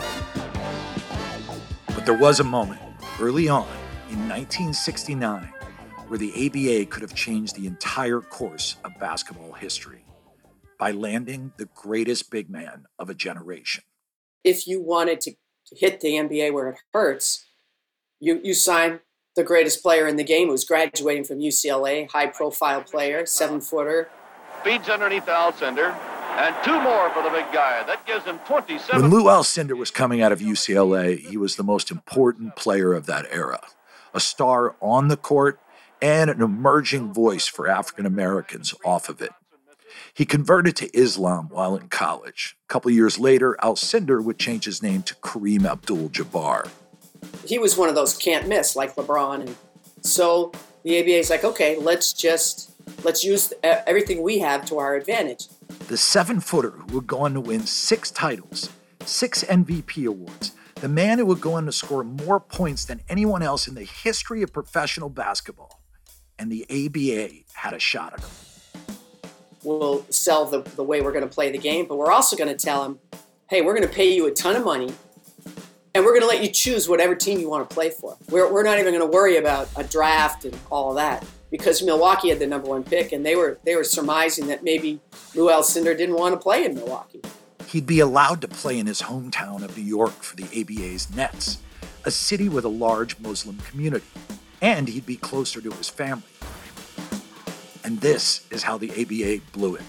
But 1.87 2.05
there 2.05 2.17
was 2.17 2.39
a 2.39 2.43
moment 2.43 2.81
early 3.19 3.49
on 3.49 3.67
in 4.09 4.27
1969 4.29 5.43
where 6.07 6.17
the 6.17 6.31
ABA 6.31 6.87
could 6.91 7.01
have 7.01 7.15
changed 7.15 7.55
the 7.55 7.65
entire 7.65 8.21
course 8.21 8.75
of 8.83 8.91
basketball 8.99 9.53
history 9.53 10.05
by 10.77 10.91
landing 10.91 11.53
the 11.57 11.69
greatest 11.75 12.29
big 12.29 12.49
man 12.49 12.85
of 12.99 13.09
a 13.09 13.13
generation. 13.13 13.83
If 14.43 14.67
you 14.67 14.81
wanted 14.81 15.21
to 15.21 15.33
hit 15.71 16.01
the 16.01 16.09
NBA 16.09 16.53
where 16.53 16.69
it 16.69 16.79
hurts, 16.93 17.45
you, 18.21 18.39
you 18.43 18.53
sign 18.53 18.99
the 19.35 19.43
greatest 19.43 19.81
player 19.81 20.07
in 20.07 20.15
the 20.15 20.23
game 20.23 20.47
who's 20.49 20.63
graduating 20.63 21.23
from 21.23 21.39
UCLA, 21.39 22.09
high 22.09 22.27
profile 22.27 22.83
player, 22.83 23.25
seven 23.25 23.59
footer. 23.59 24.09
Feeds 24.63 24.87
underneath 24.89 25.25
Alcindor, 25.25 25.91
and 26.37 26.55
two 26.63 26.79
more 26.81 27.09
for 27.09 27.23
the 27.23 27.29
big 27.29 27.51
guy. 27.51 27.83
That 27.83 28.05
gives 28.05 28.25
him 28.25 28.39
27. 28.45 29.01
When 29.01 29.11
Lou 29.11 29.23
Alcindor 29.23 29.75
was 29.75 29.89
coming 29.89 30.21
out 30.21 30.31
of 30.31 30.39
UCLA, 30.39 31.17
he 31.17 31.35
was 31.35 31.55
the 31.55 31.63
most 31.63 31.89
important 31.89 32.55
player 32.55 32.93
of 32.93 33.07
that 33.07 33.25
era, 33.31 33.59
a 34.13 34.19
star 34.19 34.75
on 34.79 35.07
the 35.07 35.17
court 35.17 35.59
and 35.99 36.29
an 36.29 36.41
emerging 36.41 37.13
voice 37.13 37.47
for 37.47 37.67
African 37.67 38.05
Americans 38.05 38.73
off 38.85 39.09
of 39.09 39.21
it. 39.21 39.31
He 40.13 40.25
converted 40.25 40.75
to 40.77 40.95
Islam 40.97 41.47
while 41.49 41.75
in 41.75 41.87
college. 41.87 42.55
A 42.69 42.73
couple 42.73 42.91
years 42.91 43.17
later, 43.17 43.57
Alcindor 43.63 44.23
would 44.23 44.37
change 44.37 44.65
his 44.65 44.83
name 44.83 45.03
to 45.03 45.15
Kareem 45.15 45.65
Abdul 45.65 46.09
Jabbar. 46.09 46.69
He 47.51 47.59
was 47.59 47.75
one 47.75 47.89
of 47.89 47.95
those 47.95 48.15
can't 48.15 48.47
miss 48.47 48.77
like 48.77 48.95
LeBron. 48.95 49.41
And 49.41 49.55
so 49.99 50.53
the 50.83 51.01
ABA 51.01 51.17
is 51.17 51.29
like, 51.29 51.43
okay, 51.43 51.77
let's 51.77 52.13
just 52.13 52.71
let's 53.03 53.25
use 53.25 53.51
everything 53.61 54.23
we 54.23 54.39
have 54.39 54.63
to 54.67 54.77
our 54.77 54.95
advantage. 54.95 55.47
The 55.89 55.97
seven 55.97 56.39
footer 56.39 56.69
who 56.71 56.95
would 56.95 57.07
go 57.07 57.19
on 57.19 57.33
to 57.33 57.41
win 57.41 57.65
six 57.65 58.09
titles, 58.09 58.69
six 59.03 59.43
MVP 59.43 60.07
awards, 60.07 60.53
the 60.75 60.87
man 60.87 61.17
who 61.17 61.25
would 61.25 61.41
go 61.41 61.55
on 61.55 61.65
to 61.65 61.73
score 61.73 62.05
more 62.05 62.39
points 62.39 62.85
than 62.85 63.01
anyone 63.09 63.43
else 63.43 63.67
in 63.67 63.75
the 63.75 63.83
history 63.83 64.41
of 64.43 64.53
professional 64.53 65.09
basketball. 65.09 65.81
And 66.39 66.49
the 66.49 66.63
ABA 66.69 67.33
had 67.51 67.73
a 67.73 67.79
shot 67.79 68.13
at 68.13 68.21
him 68.21 68.29
we'll 69.63 70.03
sell 70.09 70.45
the, 70.45 70.63
the 70.75 70.83
way 70.83 71.01
we're 71.01 71.11
going 71.11 71.27
to 71.27 71.29
play 71.29 71.51
the 71.51 71.57
game, 71.59 71.85
but 71.85 71.95
we're 71.95 72.11
also 72.11 72.35
going 72.35 72.49
to 72.49 72.55
tell 72.57 72.81
them, 72.81 72.97
hey, 73.47 73.61
we're 73.61 73.75
going 73.75 73.87
to 73.87 73.93
pay 73.93 74.11
you 74.11 74.25
a 74.25 74.31
ton 74.31 74.55
of 74.55 74.65
money 74.65 74.91
and 75.93 76.05
we're 76.05 76.11
going 76.11 76.21
to 76.21 76.27
let 76.27 76.41
you 76.43 76.49
choose 76.49 76.87
whatever 76.87 77.15
team 77.15 77.39
you 77.39 77.49
want 77.49 77.69
to 77.69 77.73
play 77.73 77.89
for. 77.89 78.17
We're, 78.29 78.51
we're 78.51 78.63
not 78.63 78.79
even 78.79 78.93
going 78.93 79.05
to 79.05 79.13
worry 79.13 79.37
about 79.37 79.69
a 79.75 79.83
draft 79.83 80.45
and 80.45 80.57
all 80.71 80.93
that 80.93 81.25
because 81.49 81.83
Milwaukee 81.83 82.29
had 82.29 82.39
the 82.39 82.47
number 82.47 82.69
one 82.69 82.83
pick 82.83 83.11
and 83.11 83.25
they 83.25 83.35
were 83.35 83.59
they 83.65 83.75
were 83.75 83.83
surmising 83.83 84.47
that 84.47 84.63
maybe 84.63 84.99
Lou 85.35 85.49
Alcindor 85.49 85.97
didn't 85.97 86.15
want 86.15 86.33
to 86.33 86.39
play 86.39 86.65
in 86.65 86.75
Milwaukee. 86.75 87.21
He'd 87.67 87.85
be 87.85 87.99
allowed 87.99 88.41
to 88.41 88.47
play 88.47 88.79
in 88.79 88.87
his 88.87 89.03
hometown 89.03 89.63
of 89.63 89.77
New 89.77 89.83
York 89.83 90.23
for 90.23 90.35
the 90.35 90.43
ABA's 90.43 91.13
Nets, 91.13 91.59
a 92.03 92.11
city 92.11 92.49
with 92.49 92.65
a 92.65 92.69
large 92.69 93.19
Muslim 93.19 93.57
community, 93.59 94.05
and 94.61 94.87
he'd 94.87 95.05
be 95.05 95.15
closer 95.15 95.61
to 95.61 95.71
his 95.71 95.89
family. 95.89 96.23
And 97.83 98.01
this 98.01 98.45
is 98.51 98.63
how 98.63 98.77
the 98.77 98.91
ABA 98.91 99.43
blew 99.53 99.75
it. 99.75 99.83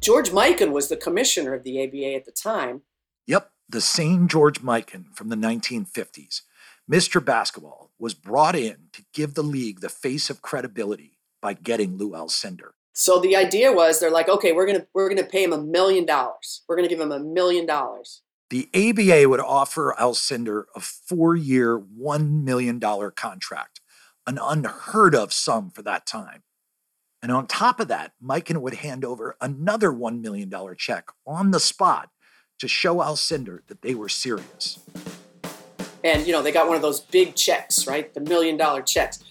George 0.00 0.30
Mikan 0.30 0.72
was 0.72 0.88
the 0.88 0.96
commissioner 0.96 1.54
of 1.54 1.64
the 1.64 1.82
ABA 1.82 2.14
at 2.14 2.24
the 2.24 2.32
time. 2.32 2.82
The 3.68 3.80
same 3.80 4.28
George 4.28 4.62
Mikan 4.62 5.14
from 5.14 5.28
the 5.28 5.36
1950s. 5.36 6.42
Mr. 6.90 7.24
Basketball 7.24 7.90
was 7.98 8.14
brought 8.14 8.54
in 8.54 8.88
to 8.92 9.04
give 9.12 9.34
the 9.34 9.42
league 9.42 9.80
the 9.80 9.88
face 9.88 10.30
of 10.30 10.42
credibility 10.42 11.18
by 11.42 11.52
getting 11.52 11.96
Lou 11.96 12.10
Alcindor. 12.10 12.70
So 12.92 13.18
the 13.18 13.36
idea 13.36 13.72
was 13.72 13.98
they're 13.98 14.10
like, 14.10 14.28
okay, 14.28 14.52
we're 14.52 14.66
gonna 14.66 14.86
we're 14.94 15.08
gonna 15.08 15.24
pay 15.24 15.44
him 15.44 15.52
a 15.52 15.62
million 15.62 16.06
dollars. 16.06 16.62
We're 16.68 16.76
gonna 16.76 16.88
give 16.88 17.00
him 17.00 17.12
a 17.12 17.18
million 17.18 17.66
dollars. 17.66 18.22
The 18.48 18.68
ABA 18.74 19.28
would 19.28 19.40
offer 19.40 19.94
Alcindor 19.98 20.64
a 20.74 20.80
four-year, 20.80 21.76
one 21.76 22.44
million 22.44 22.78
dollar 22.78 23.10
contract 23.10 23.80
an 24.26 24.38
unheard 24.42 25.14
of 25.14 25.32
sum 25.32 25.70
for 25.70 25.82
that 25.82 26.06
time. 26.06 26.42
And 27.22 27.32
on 27.32 27.46
top 27.46 27.80
of 27.80 27.88
that, 27.88 28.12
Mikan 28.22 28.60
would 28.60 28.74
hand 28.74 29.04
over 29.04 29.36
another 29.40 29.90
$1 29.90 30.20
million 30.20 30.52
check 30.76 31.08
on 31.26 31.50
the 31.50 31.60
spot 31.60 32.10
to 32.58 32.68
show 32.68 32.96
Alcindor 32.96 33.60
that 33.68 33.82
they 33.82 33.94
were 33.94 34.08
serious. 34.08 34.78
And, 36.04 36.26
you 36.26 36.32
know, 36.32 36.42
they 36.42 36.52
got 36.52 36.66
one 36.66 36.76
of 36.76 36.82
those 36.82 37.00
big 37.00 37.34
checks, 37.34 37.86
right? 37.86 38.12
The 38.14 38.20
million 38.20 38.56
dollar 38.56 38.82
checks. 38.82 39.24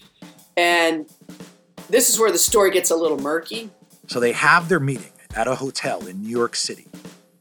And 0.57 1.05
this 1.89 2.09
is 2.09 2.19
where 2.19 2.31
the 2.31 2.37
story 2.37 2.71
gets 2.71 2.91
a 2.91 2.95
little 2.95 3.19
murky. 3.19 3.69
So 4.07 4.19
they 4.19 4.33
have 4.33 4.69
their 4.69 4.79
meeting 4.79 5.11
at 5.35 5.47
a 5.47 5.55
hotel 5.55 6.05
in 6.05 6.21
New 6.21 6.29
York 6.29 6.55
City. 6.55 6.87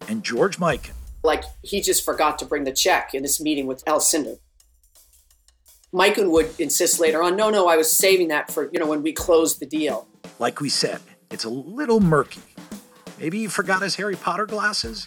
And 0.08 0.22
George 0.22 0.58
Mikan, 0.58 0.92
like 1.22 1.44
he 1.62 1.80
just 1.80 2.04
forgot 2.04 2.38
to 2.40 2.44
bring 2.44 2.64
the 2.64 2.72
check 2.72 3.14
in 3.14 3.22
this 3.22 3.40
meeting 3.40 3.66
with 3.66 3.84
Alcindor. 3.86 4.38
Mikan 5.92 6.30
would 6.30 6.58
insist 6.58 7.00
later 7.00 7.22
on, 7.22 7.36
no, 7.36 7.50
no, 7.50 7.68
I 7.68 7.76
was 7.76 7.90
saving 7.90 8.28
that 8.28 8.50
for, 8.50 8.68
you 8.72 8.80
know, 8.80 8.86
when 8.86 9.02
we 9.02 9.12
closed 9.12 9.60
the 9.60 9.66
deal. 9.66 10.08
Like 10.38 10.60
we 10.60 10.68
said, 10.68 11.00
it's 11.30 11.44
a 11.44 11.48
little 11.48 12.00
murky. 12.00 12.42
Maybe 13.18 13.38
he 13.38 13.46
forgot 13.46 13.80
his 13.80 13.94
Harry 13.94 14.16
Potter 14.16 14.44
glasses? 14.44 15.06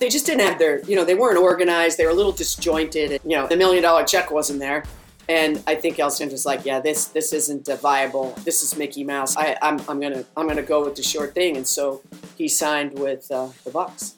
They 0.00 0.08
just 0.08 0.26
didn't 0.26 0.40
have 0.40 0.58
their, 0.58 0.82
you 0.84 0.96
know, 0.96 1.04
they 1.04 1.14
weren't 1.14 1.38
organized. 1.38 1.98
They 1.98 2.06
were 2.06 2.10
a 2.10 2.14
little 2.14 2.32
disjointed. 2.32 3.12
And, 3.12 3.20
you 3.22 3.36
know, 3.36 3.46
the 3.46 3.56
million 3.56 3.82
dollar 3.82 4.02
check 4.04 4.30
wasn't 4.30 4.58
there. 4.58 4.82
And 5.28 5.62
I 5.66 5.76
think 5.76 6.00
Alcindor's 6.00 6.44
like, 6.44 6.64
yeah, 6.64 6.80
this 6.80 7.04
this 7.04 7.32
isn't 7.32 7.68
viable. 7.80 8.32
This 8.44 8.64
is 8.64 8.76
Mickey 8.76 9.04
Mouse. 9.04 9.36
I, 9.36 9.56
I'm, 9.62 9.78
I'm 9.88 10.00
gonna 10.00 10.24
I'm 10.36 10.48
gonna 10.48 10.62
go 10.62 10.84
with 10.84 10.96
the 10.96 11.04
short 11.04 11.34
thing. 11.34 11.56
And 11.56 11.66
so 11.66 12.02
he 12.36 12.48
signed 12.48 12.98
with 12.98 13.30
uh, 13.30 13.50
the 13.62 13.70
Bucks. 13.70 14.16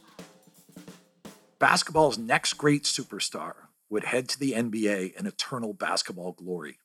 Basketball's 1.59 2.17
next 2.17 2.55
great 2.55 2.85
superstar 2.85 3.53
would 3.91 4.05
head 4.05 4.29
to 4.31 4.39
the 4.39 4.53
NBA 4.53 5.15
in 5.15 5.27
eternal 5.27 5.75
basketball 5.75 6.33
glory. 6.33 6.79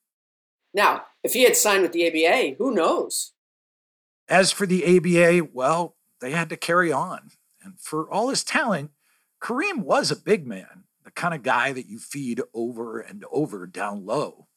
Now, 0.73 1.03
if 1.23 1.33
he 1.33 1.43
had 1.43 1.55
signed 1.55 1.83
with 1.83 1.93
the 1.93 2.07
ABA, 2.07 2.55
who 2.57 2.73
knows? 2.73 3.31
As 4.27 4.51
for 4.51 4.65
the 4.65 4.83
ABA, 4.97 5.49
well, 5.53 5.95
they 6.19 6.31
had 6.31 6.49
to 6.49 6.57
carry 6.57 6.91
on. 6.91 7.31
And 7.67 7.79
for 7.79 8.09
all 8.09 8.29
his 8.29 8.43
talent, 8.43 8.91
Kareem 9.41 9.83
was 9.83 10.09
a 10.09 10.15
big 10.15 10.47
man, 10.47 10.85
the 11.03 11.11
kind 11.11 11.33
of 11.33 11.43
guy 11.43 11.73
that 11.73 11.87
you 11.87 11.99
feed 11.99 12.41
over 12.53 12.99
and 12.99 13.23
over 13.31 13.67
down 13.67 14.05
low. 14.05 14.47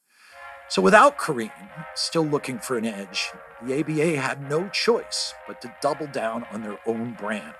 So 0.68 0.80
without 0.80 1.18
Kareem, 1.18 1.50
still 1.94 2.24
looking 2.24 2.60
for 2.60 2.78
an 2.78 2.86
edge, 2.86 3.30
the 3.62 3.80
ABA 3.80 4.16
had 4.16 4.48
no 4.48 4.68
choice 4.68 5.34
but 5.48 5.60
to 5.62 5.74
double 5.82 6.06
down 6.06 6.46
on 6.52 6.62
their 6.62 6.78
own 6.86 7.14
brand. 7.14 7.54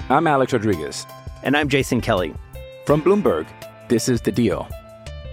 I'm 0.10 0.26
Alex 0.26 0.54
Rodriguez. 0.54 1.06
And 1.44 1.56
I'm 1.56 1.70
Jason 1.70 2.02
Kelly. 2.02 2.34
From 2.86 3.02
Bloomberg, 3.02 3.48
this 3.90 4.10
is 4.10 4.22
The 4.22 4.32
Deal. 4.32 4.68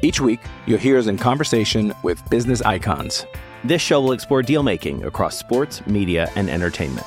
Each 0.03 0.21
week, 0.21 0.41
you'll 0.67 0.79
hear 0.79 0.99
us 0.99 1.07
in 1.07 1.17
conversation 1.17 1.95
with 2.03 2.23
business 2.29 2.61
icons. 2.61 3.25
This 3.65 3.81
show 3.81 4.01
will 4.01 4.13
explore 4.13 4.43
deal 4.43 4.63
making 4.63 5.05
across 5.05 5.39
sports, 5.39 5.85
media, 5.87 6.31
and 6.37 6.51
entertainment. 6.51 7.07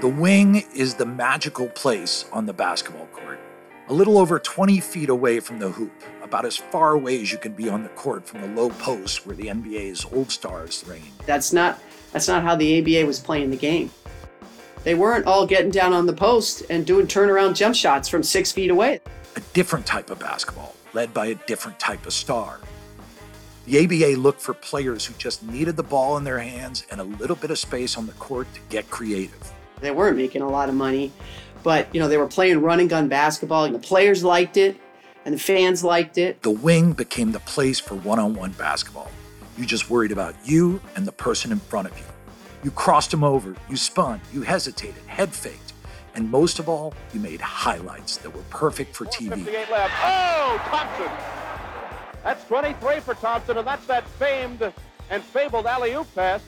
The 0.00 0.08
wing 0.08 0.64
is 0.74 0.94
the 0.94 1.04
magical 1.04 1.68
place 1.68 2.24
on 2.32 2.46
the 2.46 2.54
basketball 2.54 3.04
court. 3.08 3.38
A 3.88 3.92
little 3.92 4.16
over 4.16 4.38
20 4.38 4.80
feet 4.80 5.10
away 5.10 5.40
from 5.40 5.58
the 5.58 5.68
hoop, 5.68 5.92
about 6.22 6.46
as 6.46 6.56
far 6.56 6.92
away 6.92 7.20
as 7.20 7.30
you 7.30 7.36
can 7.36 7.52
be 7.52 7.68
on 7.68 7.82
the 7.82 7.90
court 7.90 8.26
from 8.26 8.40
the 8.40 8.46
low 8.46 8.70
post 8.70 9.26
where 9.26 9.36
the 9.36 9.48
NBA's 9.48 10.06
old 10.10 10.30
stars 10.30 10.82
reign. 10.88 11.12
That's 11.26 11.52
not 11.52 11.78
that's 12.12 12.28
not 12.28 12.42
how 12.42 12.56
the 12.56 12.80
ABA 12.80 13.06
was 13.06 13.20
playing 13.20 13.50
the 13.50 13.58
game. 13.58 13.90
They 14.84 14.94
weren't 14.94 15.26
all 15.26 15.46
getting 15.46 15.70
down 15.70 15.92
on 15.92 16.06
the 16.06 16.14
post 16.14 16.62
and 16.70 16.86
doing 16.86 17.06
turnaround 17.06 17.54
jump 17.54 17.74
shots 17.74 18.08
from 18.08 18.22
six 18.22 18.50
feet 18.50 18.70
away. 18.70 19.00
A 19.36 19.40
different 19.52 19.84
type 19.84 20.08
of 20.08 20.18
basketball, 20.18 20.74
led 20.94 21.12
by 21.12 21.26
a 21.26 21.34
different 21.34 21.78
type 21.78 22.06
of 22.06 22.14
star. 22.14 22.60
The 23.66 23.84
ABA 23.84 24.18
looked 24.18 24.40
for 24.40 24.54
players 24.54 25.04
who 25.04 25.12
just 25.18 25.42
needed 25.42 25.76
the 25.76 25.82
ball 25.82 26.16
in 26.16 26.24
their 26.24 26.38
hands 26.38 26.86
and 26.90 27.02
a 27.02 27.04
little 27.04 27.36
bit 27.36 27.50
of 27.50 27.58
space 27.58 27.98
on 27.98 28.06
the 28.06 28.14
court 28.14 28.46
to 28.54 28.60
get 28.70 28.90
creative. 28.90 29.52
They 29.80 29.90
weren't 29.90 30.16
making 30.16 30.42
a 30.42 30.48
lot 30.48 30.68
of 30.68 30.74
money, 30.74 31.12
but 31.62 31.92
you 31.94 32.00
know 32.00 32.08
they 32.08 32.16
were 32.16 32.26
playing 32.26 32.60
run 32.60 32.80
and 32.80 32.88
gun 32.88 33.08
basketball. 33.08 33.64
And 33.64 33.74
the 33.74 33.78
players 33.78 34.22
liked 34.22 34.56
it, 34.56 34.76
and 35.24 35.34
the 35.34 35.38
fans 35.38 35.82
liked 35.84 36.18
it. 36.18 36.42
The 36.42 36.50
wing 36.50 36.92
became 36.92 37.32
the 37.32 37.40
place 37.40 37.80
for 37.80 37.94
one-on-one 37.96 38.52
basketball. 38.52 39.10
You 39.56 39.66
just 39.66 39.90
worried 39.90 40.12
about 40.12 40.34
you 40.44 40.80
and 40.96 41.06
the 41.06 41.12
person 41.12 41.52
in 41.52 41.58
front 41.58 41.88
of 41.88 41.98
you. 41.98 42.04
You 42.62 42.70
crossed 42.70 43.10
them 43.10 43.24
over, 43.24 43.54
you 43.68 43.76
spun, 43.76 44.20
you 44.32 44.42
hesitated, 44.42 45.02
head 45.06 45.32
faked, 45.32 45.72
and 46.14 46.30
most 46.30 46.58
of 46.58 46.68
all, 46.68 46.92
you 47.14 47.20
made 47.20 47.40
highlights 47.40 48.18
that 48.18 48.34
were 48.34 48.42
perfect 48.50 48.94
for 48.94 49.06
TV. 49.06 49.30
58 49.30 49.70
left. 49.70 49.92
Oh, 50.02 50.60
Thompson. 50.66 51.10
That's 52.22 52.44
23 52.44 53.00
for 53.00 53.14
Thompson, 53.14 53.56
and 53.56 53.66
that's 53.66 53.86
that 53.86 54.06
famed 54.08 54.72
and 55.08 55.22
fabled 55.22 55.66
alley 55.66 55.94
oop 55.94 56.06
pass. 56.14 56.42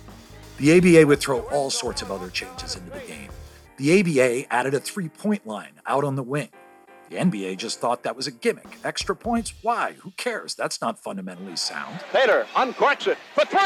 The 0.58 0.78
ABA 0.78 1.06
would 1.06 1.20
throw 1.20 1.40
all 1.48 1.70
sorts 1.70 2.02
of 2.02 2.10
other 2.10 2.28
changes 2.28 2.76
into 2.76 2.90
the 2.90 3.00
game. 3.00 3.30
The 3.78 4.00
ABA 4.00 4.52
added 4.52 4.74
a 4.74 4.80
three 4.80 5.08
point 5.08 5.46
line 5.46 5.72
out 5.86 6.04
on 6.04 6.14
the 6.14 6.22
wing. 6.22 6.50
The 7.10 7.16
NBA 7.16 7.58
just 7.58 7.80
thought 7.80 8.04
that 8.04 8.16
was 8.16 8.26
a 8.26 8.30
gimmick. 8.30 8.78
Extra 8.84 9.14
points? 9.14 9.52
Why? 9.62 9.94
Who 10.00 10.12
cares? 10.12 10.54
That's 10.54 10.80
not 10.80 10.98
fundamentally 10.98 11.56
sound. 11.56 12.00
Taylor 12.12 12.46
uncorks 12.54 13.06
it 13.06 13.18
for 13.34 13.44
three. 13.44 13.60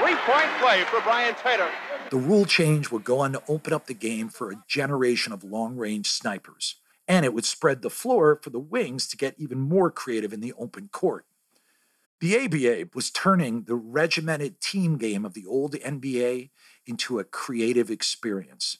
Three 0.00 0.16
point 0.24 0.50
play 0.60 0.84
for 0.84 1.00
Brian 1.02 1.34
Taylor. 1.34 1.70
The 2.10 2.16
rule 2.16 2.44
change 2.44 2.90
would 2.90 3.04
go 3.04 3.20
on 3.20 3.32
to 3.32 3.42
open 3.48 3.72
up 3.72 3.86
the 3.86 3.94
game 3.94 4.28
for 4.28 4.50
a 4.50 4.62
generation 4.68 5.32
of 5.32 5.44
long 5.44 5.76
range 5.76 6.08
snipers, 6.08 6.76
and 7.08 7.24
it 7.24 7.34
would 7.34 7.44
spread 7.44 7.82
the 7.82 7.90
floor 7.90 8.38
for 8.42 8.50
the 8.50 8.60
wings 8.60 9.08
to 9.08 9.16
get 9.16 9.34
even 9.38 9.58
more 9.58 9.90
creative 9.90 10.32
in 10.32 10.40
the 10.40 10.52
open 10.58 10.88
court. 10.92 11.24
The 12.20 12.44
ABA 12.44 12.90
was 12.94 13.10
turning 13.10 13.64
the 13.64 13.74
regimented 13.74 14.60
team 14.60 14.96
game 14.96 15.24
of 15.26 15.34
the 15.34 15.44
old 15.46 15.74
NBA 15.74 16.50
into 16.86 17.18
a 17.18 17.24
creative 17.24 17.90
experience. 17.90 18.78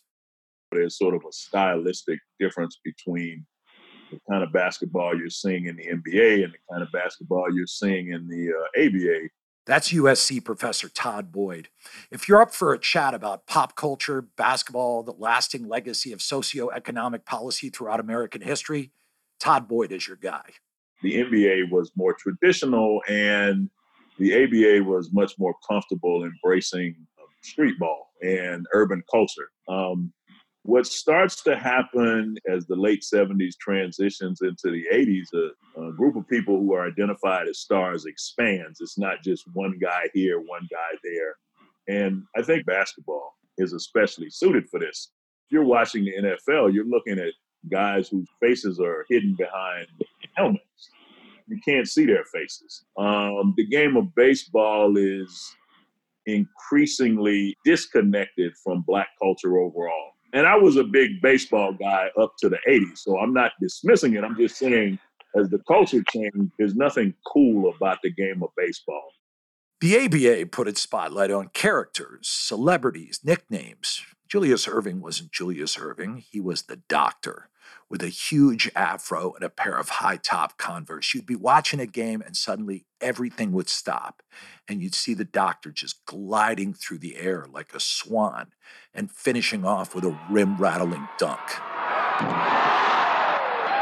There's 0.73 0.97
sort 0.97 1.15
of 1.15 1.23
a 1.29 1.33
stylistic 1.33 2.19
difference 2.41 2.79
between 2.83 3.45
the 4.11 4.19
kind 4.31 4.43
of 4.43 4.53
basketball 4.53 5.17
you're 5.17 5.29
seeing 5.29 5.67
in 5.67 5.77
the 5.77 5.85
NBA 5.85 6.45
and 6.45 6.53
the 6.53 6.59
kind 6.71 6.83
of 6.83 6.91
basketball 6.93 7.53
you're 7.53 7.67
seeing 7.67 8.13
in 8.13 8.27
the 8.29 8.53
uh, 8.53 8.87
ABA. 8.87 9.29
That's 9.67 9.93
USC 9.93 10.45
professor 10.45 10.89
Todd 10.89 11.33
Boyd. 11.33 11.69
If 12.11 12.29
you're 12.29 12.41
up 12.41 12.55
for 12.55 12.73
a 12.73 12.79
chat 12.79 13.15
about 13.15 13.47
pop 13.47 13.75
culture, 13.75 14.23
basketball, 14.23 15.03
the 15.03 15.13
lasting 15.13 15.69
legacy 15.69 16.13
of 16.13 16.21
socioeconomic 16.21 17.25
policy 17.25 17.69
throughout 17.69 17.99
American 17.99 18.43
history, 18.43 18.93
Todd 19.41 19.67
Boyd 19.67 19.93
is 19.93 20.07
your 20.07 20.17
guy. 20.17 20.53
The 21.03 21.15
NBA 21.23 21.71
was 21.71 21.93
more 21.97 22.15
traditional, 22.15 23.03
and 23.09 23.71
the 24.19 24.45
ABA 24.45 24.89
was 24.89 25.13
much 25.13 25.35
more 25.39 25.55
comfortable 25.69 26.25
embracing 26.25 26.97
street 27.43 27.79
ball 27.79 28.09
and 28.23 28.67
urban 28.73 29.03
culture. 29.11 29.51
Um, 29.69 30.13
what 30.67 30.87
starts 30.87 31.45
to 31.45 31.57
happen 31.57 32.37
as 32.51 32.67
the 32.67 32.75
late 32.75 33.03
70s 33.03 33.55
transitions 33.61 34.41
into 34.43 34.73
the 34.73 34.85
80s, 34.93 35.27
a, 35.33 35.81
a, 35.81 35.93
group 35.93 36.17
of 36.17 36.29
people 36.29 36.59
who 36.59 36.75
are 36.75 36.89
identified 36.89 37.47
as 37.47 37.61
stars 37.61 38.05
expands. 38.05 38.81
It's 38.81 38.99
not 38.99 39.23
just 39.23 39.45
one 39.53 39.79
guy 39.81 40.09
here, 40.13 40.41
one 40.41 40.67
guy 40.69 40.99
there. 41.05 41.37
And 41.89 42.25
I 42.37 42.43
think 42.43 42.67
basketball 42.67 43.35
is 43.59 43.75
especially 43.75 44.29
suited 44.29 44.69
for 44.69 44.81
this. 44.81 45.13
If 45.47 45.53
you're 45.53 45.65
watching 45.65 46.05
the 46.05 46.15
NFL, 46.21 46.75
you're 46.75 46.85
looking 46.85 47.21
at 47.21 47.33
guys 47.71 48.09
whose 48.09 48.29
faces 48.41 48.81
are 48.81 49.07
hidden 49.09 49.35
behind 49.37 49.87
helmets. 50.35 50.91
You 51.49 51.59
can't 51.65 51.89
see 51.89 52.07
their 52.07 52.25
faces. 52.25 52.85
Um, 52.99 53.55
the 53.57 53.67
game 53.67 53.97
of 53.97 54.15
baseball 54.15 54.97
is 54.97 55.55
increasingly 56.27 57.57
disconnected 57.65 58.53
from 58.65 58.83
black 58.83 59.09
culture 59.21 59.59
overall 59.59 60.17
and 60.37 60.47
I 60.47 60.57
was 60.57 60.77
a 60.77 60.85
big 60.85 61.23
baseball 61.23 61.73
guy 61.73 62.09
up 62.21 62.35
to 62.41 62.51
the 62.51 62.59
80s, 62.69 62.99
so 62.99 63.19
I'm 63.19 63.33
not 63.33 63.53
dismissing 63.61 64.15
it. 64.17 64.23
I'm 64.23 64.37
just 64.37 64.57
saying, 64.57 64.99
as 65.35 65.49
the 65.49 65.61
culture 65.67 66.03
changed, 66.11 66.53
there's 66.59 66.75
nothing 66.75 67.15
cool 67.27 67.73
about 67.75 67.99
the 68.03 68.11
game 68.11 68.43
of 68.43 68.51
baseball. 68.55 69.13
The 69.81 70.05
ABA 70.05 70.47
put 70.51 70.69
its 70.69 70.83
spotlight 70.83 71.31
on 71.31 71.49
characters, 71.55 72.29
celebrities, 72.29 73.21
nicknames. 73.25 74.03
Julius 74.29 74.67
Erving 74.67 75.01
wasn't 75.01 75.33
Julius 75.33 75.77
Erving, 75.77 76.23
he 76.31 76.41
was 76.41 76.63
the 76.63 76.77
doctor 76.89 77.49
with 77.89 78.03
a 78.03 78.09
huge 78.09 78.71
afro 78.75 79.33
and 79.35 79.45
a 79.45 79.49
pair 79.49 79.77
of 79.77 79.89
high 79.89 80.17
top 80.17 80.59
Converse. 80.59 81.15
You'd 81.15 81.27
be 81.27 81.37
watching 81.37 81.81
a 81.81 81.87
game 81.87 82.21
and 82.21 82.37
suddenly 82.37 82.85
everything 83.01 83.53
would 83.53 83.69
stop. 83.69 84.23
And 84.69 84.83
you'd 84.83 84.95
see 84.95 85.15
the 85.15 85.25
doctor 85.25 85.71
just 85.71 86.05
gliding 86.05 86.75
through 86.75 86.99
the 86.99 87.17
air 87.17 87.47
like 87.51 87.75
a 87.75 87.81
swan 87.81 88.53
and 88.93 89.11
finishing 89.11 89.65
off 89.65 89.95
with 89.95 90.05
a 90.05 90.19
rim 90.31 90.57
rattling 90.57 91.09
dunk. 91.19 91.41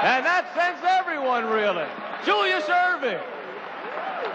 And 0.05 0.25
that 0.27 0.51
sends 0.55 0.85
everyone 0.85 1.47
reeling. 1.47 1.89
Julius 2.25 2.65
Erving. 2.65 3.23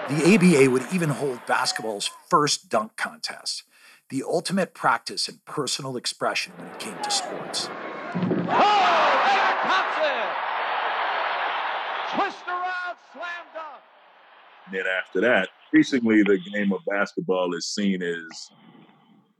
The 0.09 0.35
ABA 0.35 0.71
would 0.71 0.87
even 0.91 1.09
hold 1.09 1.45
basketball's 1.45 2.09
first 2.27 2.69
dunk 2.69 2.95
contest, 2.95 3.63
the 4.09 4.23
ultimate 4.23 4.73
practice 4.73 5.29
in 5.29 5.41
personal 5.45 5.95
expression 5.95 6.53
when 6.57 6.67
it 6.67 6.79
came 6.79 6.97
to 7.03 7.11
sports. 7.11 7.69
Oh, 8.49 9.09
David 9.29 9.57
Thompson! 9.69 10.25
Twist 12.15 12.47
around, 12.47 12.97
slam 13.13 13.45
dunk. 13.53 13.83
And 14.65 14.75
then 14.75 14.85
after 14.87 15.21
that, 15.21 15.49
increasingly 15.71 16.23
the 16.23 16.39
game 16.53 16.71
of 16.73 16.79
basketball 16.87 17.53
is 17.55 17.67
seen 17.67 18.01
as 18.01 18.51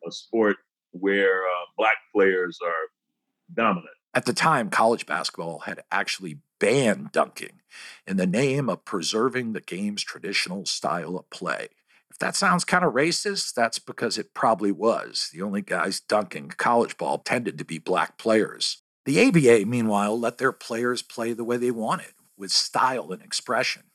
a 0.07 0.11
sport 0.11 0.57
where 0.91 1.43
uh, 1.43 1.65
black 1.77 1.97
players 2.13 2.57
are 2.63 3.55
dominant. 3.55 3.89
At 4.13 4.25
the 4.25 4.33
time, 4.33 4.69
college 4.69 5.05
basketball 5.05 5.59
had 5.59 5.81
actually 5.91 6.39
banned 6.59 7.11
dunking 7.11 7.61
in 8.07 8.17
the 8.17 8.27
name 8.27 8.69
of 8.69 8.85
preserving 8.85 9.53
the 9.53 9.61
game's 9.61 10.03
traditional 10.03 10.65
style 10.65 11.15
of 11.15 11.29
play. 11.29 11.69
If 12.09 12.17
that 12.17 12.35
sounds 12.35 12.65
kind 12.65 12.83
of 12.83 12.93
racist, 12.93 13.53
that's 13.53 13.77
because 13.77 14.17
it 14.17 14.33
probably 14.33 14.71
was. 14.71 15.29
The 15.31 15.43
only 15.43 15.61
guys 15.61 15.99
dunking 15.99 16.49
college 16.57 16.97
ball 16.97 17.19
tended 17.19 17.57
to 17.59 17.65
be 17.65 17.77
black 17.77 18.17
players. 18.17 18.81
The 19.09 19.27
ABA, 19.27 19.65
meanwhile, 19.65 20.19
let 20.19 20.37
their 20.37 20.51
players 20.51 21.01
play 21.01 21.33
the 21.33 21.43
way 21.43 21.57
they 21.57 21.71
wanted, 21.71 22.13
with 22.37 22.51
style 22.51 23.11
and 23.11 23.23
expression. 23.23 23.85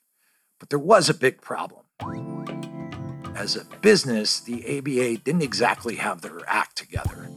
But 0.59 0.71
there 0.71 0.79
was 0.81 1.09
a 1.09 1.15
big 1.15 1.41
problem. 1.41 1.85
As 3.37 3.55
a 3.55 3.65
business, 3.81 4.41
the 4.41 4.77
ABA 4.77 5.19
didn't 5.23 5.43
exactly 5.43 5.95
have 5.95 6.21
their 6.21 6.41
act 6.49 6.77
together. 6.77 7.31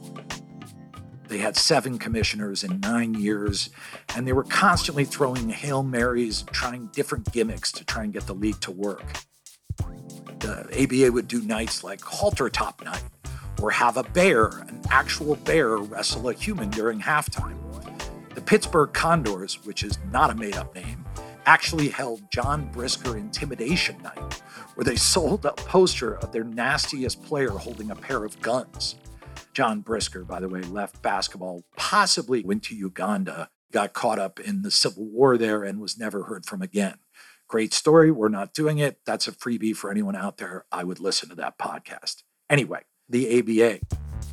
They 1.28 1.38
had 1.38 1.56
seven 1.56 2.00
commissioners 2.00 2.64
in 2.64 2.80
nine 2.80 3.14
years, 3.14 3.70
and 4.16 4.26
they 4.26 4.32
were 4.32 4.42
constantly 4.42 5.04
throwing 5.04 5.50
Hail 5.50 5.84
Marys 5.84 6.42
trying 6.50 6.88
different 6.88 7.32
gimmicks 7.32 7.70
to 7.70 7.84
try 7.84 8.02
and 8.02 8.12
get 8.12 8.26
the 8.26 8.34
league 8.34 8.60
to 8.62 8.72
work. 8.72 9.18
The 10.40 10.66
ABA 10.82 11.12
would 11.12 11.28
do 11.28 11.42
nights 11.42 11.84
like 11.84 12.00
halter 12.00 12.50
top 12.50 12.84
night, 12.84 13.04
or 13.60 13.70
have 13.70 13.96
a 13.96 14.02
bear, 14.02 14.46
an 14.46 14.80
actual 14.90 15.36
bear, 15.36 15.76
wrestle 15.76 16.28
a 16.28 16.32
human 16.32 16.70
during 16.70 17.00
halftime. 17.00 17.56
The 18.34 18.40
Pittsburgh 18.40 18.92
Condors, 18.92 19.64
which 19.64 19.82
is 19.82 19.98
not 20.12 20.30
a 20.30 20.34
made 20.34 20.56
up 20.56 20.74
name, 20.74 21.04
actually 21.44 21.88
held 21.88 22.22
John 22.30 22.70
Brisker 22.70 23.16
Intimidation 23.16 24.00
Night, 24.02 24.42
where 24.74 24.84
they 24.84 24.96
sold 25.14 25.44
a 25.44 25.52
poster 25.52 26.16
of 26.18 26.32
their 26.32 26.44
nastiest 26.44 27.22
player 27.22 27.50
holding 27.50 27.90
a 27.90 27.96
pair 27.96 28.24
of 28.24 28.40
guns. 28.40 28.96
John 29.54 29.80
Brisker, 29.80 30.24
by 30.24 30.40
the 30.40 30.48
way, 30.48 30.60
left 30.60 31.02
basketball, 31.02 31.64
possibly 31.76 32.44
went 32.44 32.62
to 32.64 32.76
Uganda, 32.76 33.50
got 33.72 33.92
caught 33.92 34.18
up 34.18 34.38
in 34.38 34.62
the 34.62 34.70
Civil 34.70 35.06
War 35.06 35.36
there, 35.36 35.64
and 35.64 35.80
was 35.80 35.98
never 35.98 36.24
heard 36.24 36.46
from 36.46 36.62
again. 36.62 36.98
Great 37.48 37.72
story. 37.72 38.10
We're 38.10 38.28
not 38.28 38.52
doing 38.52 38.78
it. 38.78 39.00
That's 39.06 39.26
a 39.26 39.32
freebie 39.32 39.74
for 39.74 39.90
anyone 39.90 40.14
out 40.14 40.36
there. 40.36 40.66
I 40.70 40.84
would 40.84 41.00
listen 41.00 41.30
to 41.30 41.34
that 41.36 41.58
podcast. 41.58 42.22
Anyway, 42.50 42.82
the 43.08 43.38
ABA. 43.38 43.80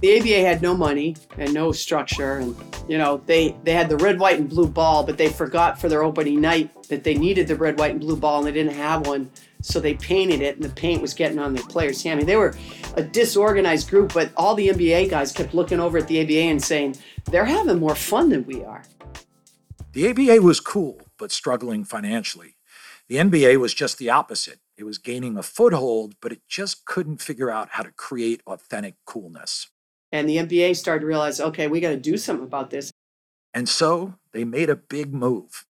The 0.01 0.19
ABA 0.19 0.41
had 0.41 0.61
no 0.61 0.75
money 0.75 1.15
and 1.37 1.53
no 1.53 1.71
structure, 1.71 2.37
and 2.37 2.55
you 2.87 2.97
know 2.97 3.21
they 3.25 3.55
they 3.63 3.73
had 3.73 3.89
the 3.89 3.97
red, 3.97 4.19
white, 4.19 4.39
and 4.39 4.49
blue 4.49 4.67
ball, 4.67 5.03
but 5.03 5.17
they 5.17 5.29
forgot 5.29 5.79
for 5.79 5.87
their 5.89 6.03
opening 6.03 6.41
night 6.41 6.69
that 6.89 7.03
they 7.03 7.15
needed 7.15 7.47
the 7.47 7.55
red, 7.55 7.79
white, 7.79 7.91
and 7.91 8.01
blue 8.01 8.17
ball, 8.17 8.39
and 8.39 8.47
they 8.47 8.51
didn't 8.51 8.75
have 8.75 9.07
one, 9.07 9.31
so 9.61 9.79
they 9.79 9.95
painted 9.95 10.41
it, 10.41 10.55
and 10.55 10.63
the 10.63 10.69
paint 10.69 11.01
was 11.01 11.13
getting 11.13 11.39
on 11.39 11.55
the 11.55 11.61
players' 11.63 12.03
hand. 12.03 12.17
I 12.17 12.19
mean, 12.19 12.27
they 12.27 12.35
were 12.35 12.55
a 12.95 13.03
disorganized 13.03 13.89
group, 13.89 14.13
but 14.13 14.31
all 14.35 14.53
the 14.53 14.67
NBA 14.67 15.09
guys 15.09 15.31
kept 15.31 15.53
looking 15.53 15.79
over 15.79 15.97
at 15.97 16.07
the 16.07 16.21
ABA 16.21 16.33
and 16.33 16.63
saying 16.63 16.97
they're 17.25 17.45
having 17.45 17.79
more 17.79 17.95
fun 17.95 18.29
than 18.29 18.45
we 18.45 18.63
are. 18.63 18.83
The 19.93 20.09
ABA 20.09 20.41
was 20.41 20.59
cool, 20.59 20.99
but 21.17 21.31
struggling 21.31 21.85
financially. 21.85 22.57
The 23.07 23.15
NBA 23.15 23.57
was 23.59 23.73
just 23.73 23.97
the 23.97 24.09
opposite. 24.09 24.59
It 24.77 24.83
was 24.83 24.97
gaining 24.97 25.37
a 25.37 25.43
foothold, 25.43 26.15
but 26.21 26.31
it 26.31 26.41
just 26.47 26.85
couldn't 26.85 27.21
figure 27.21 27.49
out 27.49 27.69
how 27.71 27.83
to 27.83 27.91
create 27.91 28.41
authentic 28.45 28.95
coolness. 29.05 29.69
And 30.11 30.29
the 30.29 30.37
NBA 30.37 30.75
started 30.75 31.01
to 31.01 31.07
realize, 31.07 31.39
okay, 31.39 31.67
we 31.67 31.79
got 31.79 31.89
to 31.89 31.97
do 31.97 32.17
something 32.17 32.45
about 32.45 32.69
this. 32.69 32.91
And 33.53 33.69
so 33.69 34.15
they 34.33 34.43
made 34.43 34.69
a 34.69 34.75
big 34.75 35.13
move. 35.13 35.65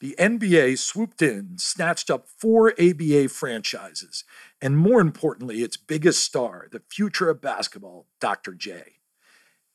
The 0.00 0.14
NBA 0.18 0.78
swooped 0.78 1.22
in, 1.22 1.56
snatched 1.56 2.10
up 2.10 2.26
four 2.28 2.74
ABA 2.78 3.28
franchises, 3.28 4.24
and 4.60 4.76
more 4.76 5.00
importantly, 5.00 5.62
its 5.62 5.78
biggest 5.78 6.22
star, 6.22 6.68
the 6.70 6.82
future 6.90 7.30
of 7.30 7.40
basketball, 7.40 8.06
Dr. 8.20 8.52
J. 8.52 8.96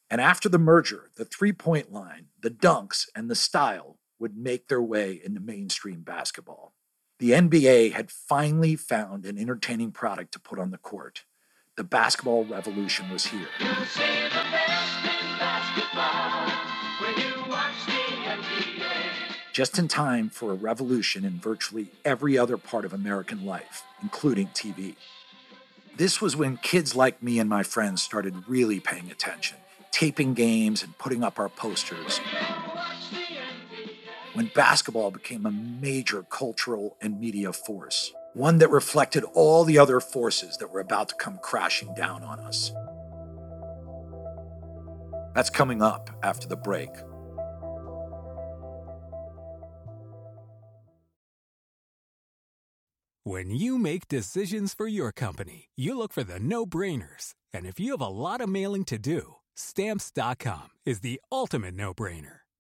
And 0.10 0.22
after 0.22 0.50
the 0.50 0.60
merger, 0.60 1.10
the 1.16 1.26
three 1.26 1.54
point 1.54 1.92
line, 1.92 2.28
the 2.40 2.52
dunks, 2.52 3.08
and 3.16 3.30
the 3.30 3.36
style 3.36 3.98
would 4.20 4.38
make 4.38 4.68
their 4.68 4.82
way 4.82 5.20
into 5.24 5.40
mainstream 5.40 6.02
basketball. 6.02 6.74
The 7.22 7.34
NBA 7.34 7.92
had 7.92 8.10
finally 8.10 8.76
found 8.76 9.28
an 9.28 9.38
entertaining 9.38 9.92
product 9.92 10.32
to 10.32 10.40
put 10.40 10.58
on 10.58 10.72
the 10.72 10.80
court. 10.80 11.24
The 11.78 11.84
basketball 11.84 12.46
revolution 12.46 13.12
was 13.12 13.28
here. 13.28 13.48
Just 19.54 19.78
in 19.78 19.88
time 19.88 20.32
for 20.32 20.50
a 20.50 20.56
revolution 20.56 21.24
in 21.24 21.34
virtually 21.34 21.92
every 22.04 22.40
other 22.40 22.58
part 22.58 22.86
of 22.86 22.92
American 22.92 23.46
life, 23.46 23.84
including 24.02 24.48
TV. 24.48 24.96
This 25.98 26.22
was 26.22 26.36
when 26.36 26.58
kids 26.58 26.96
like 26.96 27.22
me 27.22 27.38
and 27.38 27.48
my 27.48 27.62
friends 27.62 28.02
started 28.02 28.34
really 28.48 28.80
paying 28.80 29.12
attention, 29.12 29.58
taping 29.92 30.34
games 30.34 30.82
and 30.82 30.98
putting 30.98 31.24
up 31.24 31.38
our 31.38 31.50
posters. 31.50 32.20
When 34.34 34.50
basketball 34.56 35.12
became 35.12 35.46
a 35.46 35.52
major 35.52 36.24
cultural 36.24 36.96
and 37.02 37.20
media 37.20 37.52
force, 37.52 38.14
one 38.34 38.60
that 38.60 38.70
reflected 38.70 39.26
all 39.34 39.66
the 39.66 39.78
other 39.78 40.00
forces 40.00 40.56
that 40.58 40.72
were 40.72 40.80
about 40.80 41.10
to 41.10 41.16
come 41.16 41.38
crashing 41.44 41.94
down 41.96 42.24
on 42.24 42.40
us. 42.40 42.72
That's 45.36 45.50
coming 45.50 45.82
up 45.82 46.10
after 46.24 46.48
the 46.48 46.56
break. 46.56 46.92
When 53.24 53.52
you 53.52 53.78
make 53.78 54.08
decisions 54.08 54.74
for 54.74 54.88
your 54.88 55.12
company, 55.12 55.70
you 55.76 55.98
look 55.98 56.14
for 56.14 56.24
the 56.24 56.40
no 56.40 56.66
brainers. 56.66 57.34
And 57.54 57.66
if 57.66 57.82
you 57.82 57.92
have 57.92 58.02
a 58.02 58.08
lot 58.08 58.40
of 58.40 58.48
mailing 58.48 58.86
to 58.86 58.98
do, 58.98 59.36
stamps.com 59.56 60.70
is 60.86 61.02
the 61.02 61.20
ultimate 61.32 61.76
no 61.76 61.94
brainer. 61.94 62.41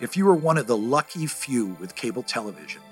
if 0.00 0.16
you 0.16 0.24
were 0.24 0.34
one 0.34 0.58
of 0.58 0.66
the 0.66 0.76
lucky 0.76 1.26
few 1.26 1.76
with 1.80 1.94
cable 1.94 2.22
television, 2.22 2.82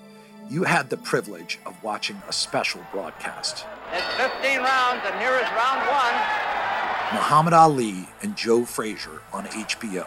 you 0.49 0.65
had 0.65 0.91
the 0.91 0.97
privilege 0.97 1.59
of 1.65 1.81
watching 1.83 2.21
a 2.29 2.33
special 2.33 2.81
broadcast. 2.93 3.67
It's 3.93 4.15
15 4.15 4.59
rounds, 4.59 5.03
and 5.05 5.19
here 5.21 5.35
is 5.35 5.49
round 5.53 5.81
one. 5.89 6.15
Muhammad 7.13 7.53
Ali 7.53 8.09
and 8.23 8.37
Joe 8.37 8.65
Frazier 8.65 9.23
on 9.33 9.47
HBO, 9.47 10.07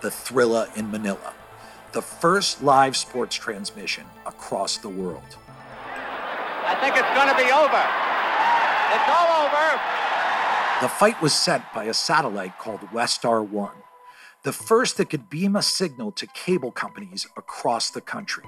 The 0.00 0.10
Thrilla 0.10 0.76
in 0.76 0.90
Manila, 0.90 1.34
the 1.92 2.02
first 2.02 2.62
live 2.62 2.96
sports 2.96 3.36
transmission 3.36 4.04
across 4.26 4.76
the 4.76 4.88
world. 4.88 5.38
I 6.66 6.74
think 6.80 6.96
it's 6.96 7.14
going 7.14 7.30
to 7.30 7.36
be 7.36 7.50
over. 7.50 7.82
It's 8.94 9.08
all 9.08 9.46
over. 9.46 9.80
The 10.82 10.88
fight 10.88 11.20
was 11.22 11.32
sent 11.32 11.64
by 11.74 11.84
a 11.84 11.94
satellite 11.94 12.58
called 12.58 12.80
Westar 12.92 13.46
1, 13.48 13.70
the 14.46 14.52
first 14.52 14.96
that 14.96 15.10
could 15.10 15.28
beam 15.28 15.56
a 15.56 15.60
signal 15.60 16.12
to 16.12 16.24
cable 16.28 16.70
companies 16.70 17.26
across 17.36 17.90
the 17.90 18.00
country. 18.00 18.44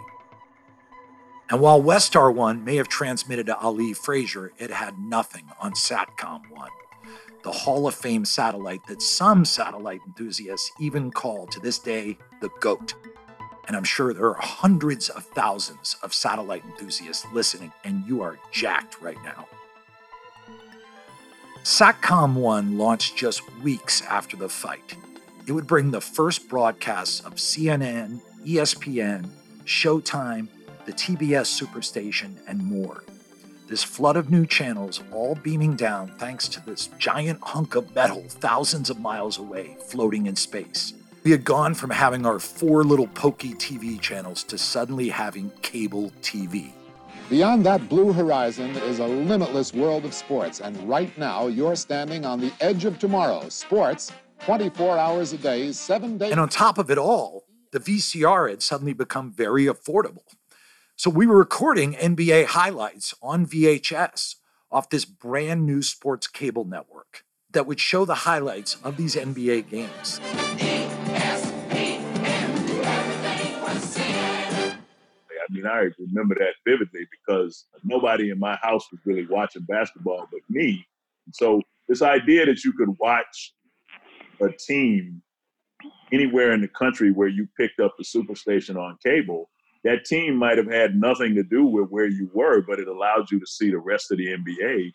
And 1.50 1.60
while 1.60 1.82
Westar 1.82 2.32
1 2.32 2.64
may 2.64 2.76
have 2.76 2.86
transmitted 2.86 3.46
to 3.46 3.58
Ali 3.58 3.94
Frazier, 3.94 4.52
it 4.58 4.70
had 4.70 4.96
nothing 4.96 5.46
on 5.60 5.72
SATCOM 5.72 6.52
1, 6.52 6.70
the 7.42 7.50
Hall 7.50 7.88
of 7.88 7.96
Fame 7.96 8.24
satellite 8.24 8.86
that 8.86 9.02
some 9.02 9.44
satellite 9.44 10.00
enthusiasts 10.06 10.70
even 10.78 11.10
call 11.10 11.48
to 11.48 11.58
this 11.58 11.80
day 11.80 12.16
the 12.40 12.50
GOAT. 12.60 12.94
And 13.66 13.76
I'm 13.76 13.82
sure 13.82 14.14
there 14.14 14.26
are 14.26 14.40
hundreds 14.40 15.08
of 15.08 15.24
thousands 15.24 15.96
of 16.04 16.14
satellite 16.14 16.64
enthusiasts 16.64 17.26
listening, 17.32 17.72
and 17.82 18.06
you 18.06 18.22
are 18.22 18.38
jacked 18.52 19.02
right 19.02 19.18
now. 19.24 19.48
SATCOM 21.64 22.34
1 22.34 22.78
launched 22.78 23.16
just 23.16 23.42
weeks 23.58 24.00
after 24.02 24.36
the 24.36 24.48
fight. 24.48 24.94
It 25.48 25.52
would 25.52 25.66
bring 25.66 25.90
the 25.90 26.00
first 26.02 26.46
broadcasts 26.46 27.20
of 27.20 27.36
CNN, 27.36 28.20
ESPN, 28.44 29.30
Showtime, 29.64 30.48
the 30.84 30.92
TBS 30.92 31.48
Superstation, 31.48 32.34
and 32.46 32.62
more. 32.62 33.02
This 33.66 33.82
flood 33.82 34.18
of 34.18 34.30
new 34.30 34.44
channels 34.44 35.02
all 35.10 35.36
beaming 35.36 35.74
down 35.74 36.08
thanks 36.18 36.48
to 36.48 36.60
this 36.66 36.90
giant 36.98 37.40
hunk 37.42 37.76
of 37.76 37.94
metal 37.94 38.24
thousands 38.28 38.90
of 38.90 39.00
miles 39.00 39.38
away 39.38 39.78
floating 39.86 40.26
in 40.26 40.36
space. 40.36 40.92
We 41.24 41.30
had 41.30 41.46
gone 41.46 41.72
from 41.72 41.88
having 41.88 42.26
our 42.26 42.38
four 42.38 42.84
little 42.84 43.08
pokey 43.08 43.54
TV 43.54 43.98
channels 43.98 44.44
to 44.44 44.58
suddenly 44.58 45.08
having 45.08 45.50
cable 45.62 46.12
TV. 46.20 46.72
Beyond 47.30 47.64
that 47.64 47.88
blue 47.88 48.12
horizon 48.12 48.76
is 48.76 48.98
a 48.98 49.06
limitless 49.06 49.72
world 49.72 50.04
of 50.04 50.12
sports, 50.12 50.60
and 50.60 50.76
right 50.86 51.16
now 51.16 51.46
you're 51.46 51.76
standing 51.76 52.26
on 52.26 52.38
the 52.38 52.52
edge 52.60 52.84
of 52.84 52.98
tomorrow. 52.98 53.48
Sports, 53.48 54.12
24 54.40 54.98
hours 54.98 55.32
a 55.32 55.38
day, 55.38 55.72
seven 55.72 56.18
days. 56.18 56.30
And 56.30 56.40
on 56.40 56.48
top 56.48 56.78
of 56.78 56.90
it 56.90 56.98
all, 56.98 57.44
the 57.72 57.80
VCR 57.80 58.50
had 58.50 58.62
suddenly 58.62 58.92
become 58.92 59.32
very 59.32 59.66
affordable. 59.66 60.24
So 60.96 61.10
we 61.10 61.26
were 61.26 61.38
recording 61.38 61.94
NBA 61.94 62.46
highlights 62.46 63.14
on 63.22 63.46
VHS 63.46 64.36
off 64.70 64.90
this 64.90 65.04
brand 65.04 65.64
new 65.66 65.82
sports 65.82 66.26
cable 66.26 66.64
network 66.64 67.24
that 67.52 67.66
would 67.66 67.80
show 67.80 68.04
the 68.04 68.14
highlights 68.14 68.76
of 68.82 68.96
these 68.96 69.14
NBA 69.14 69.70
games. 69.70 70.20
I 75.40 75.54
mean, 75.54 75.66
I 75.66 75.88
remember 75.98 76.34
that 76.34 76.54
vividly 76.66 77.06
because 77.10 77.64
nobody 77.82 78.30
in 78.30 78.38
my 78.38 78.56
house 78.56 78.86
was 78.92 79.00
really 79.04 79.26
watching 79.26 79.62
basketball 79.62 80.28
but 80.30 80.40
me. 80.50 80.86
So 81.32 81.62
this 81.88 82.02
idea 82.02 82.44
that 82.46 82.64
you 82.64 82.72
could 82.74 82.94
watch 82.98 83.54
a 84.40 84.50
team 84.52 85.22
anywhere 86.12 86.52
in 86.52 86.60
the 86.60 86.68
country 86.68 87.10
where 87.10 87.28
you 87.28 87.48
picked 87.56 87.80
up 87.80 87.94
the 87.98 88.04
superstation 88.04 88.76
on 88.76 88.96
cable, 89.04 89.50
that 89.84 90.04
team 90.04 90.36
might 90.36 90.58
have 90.58 90.70
had 90.70 90.96
nothing 90.96 91.34
to 91.34 91.42
do 91.42 91.64
with 91.64 91.88
where 91.90 92.08
you 92.08 92.30
were, 92.34 92.62
but 92.62 92.78
it 92.78 92.88
allowed 92.88 93.30
you 93.30 93.38
to 93.38 93.46
see 93.46 93.70
the 93.70 93.78
rest 93.78 94.10
of 94.10 94.18
the 94.18 94.28
NBA. 94.28 94.92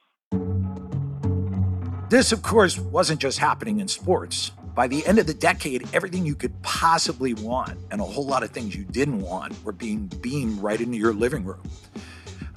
This, 2.10 2.32
of 2.32 2.43
course, 2.43 2.77
wasn't 2.77 3.19
just 3.19 3.39
happening 3.39 3.79
in 3.79 3.88
sports. 3.88 4.51
By 4.75 4.88
the 4.88 5.06
end 5.06 5.19
of 5.19 5.27
the 5.27 5.34
decade, 5.34 5.88
everything 5.93 6.25
you 6.25 6.36
could 6.36 6.60
possibly 6.62 7.34
want 7.36 7.77
and 7.91 8.01
a 8.01 8.03
whole 8.03 8.25
lot 8.25 8.43
of 8.43 8.51
things 8.51 8.75
you 8.75 8.84
didn't 8.84 9.21
want 9.21 9.53
were 9.63 9.71
being 9.71 10.08
beamed 10.21 10.60
right 10.60 10.79
into 10.79 10.97
your 10.97 11.13
living 11.13 11.45
room. 11.45 11.62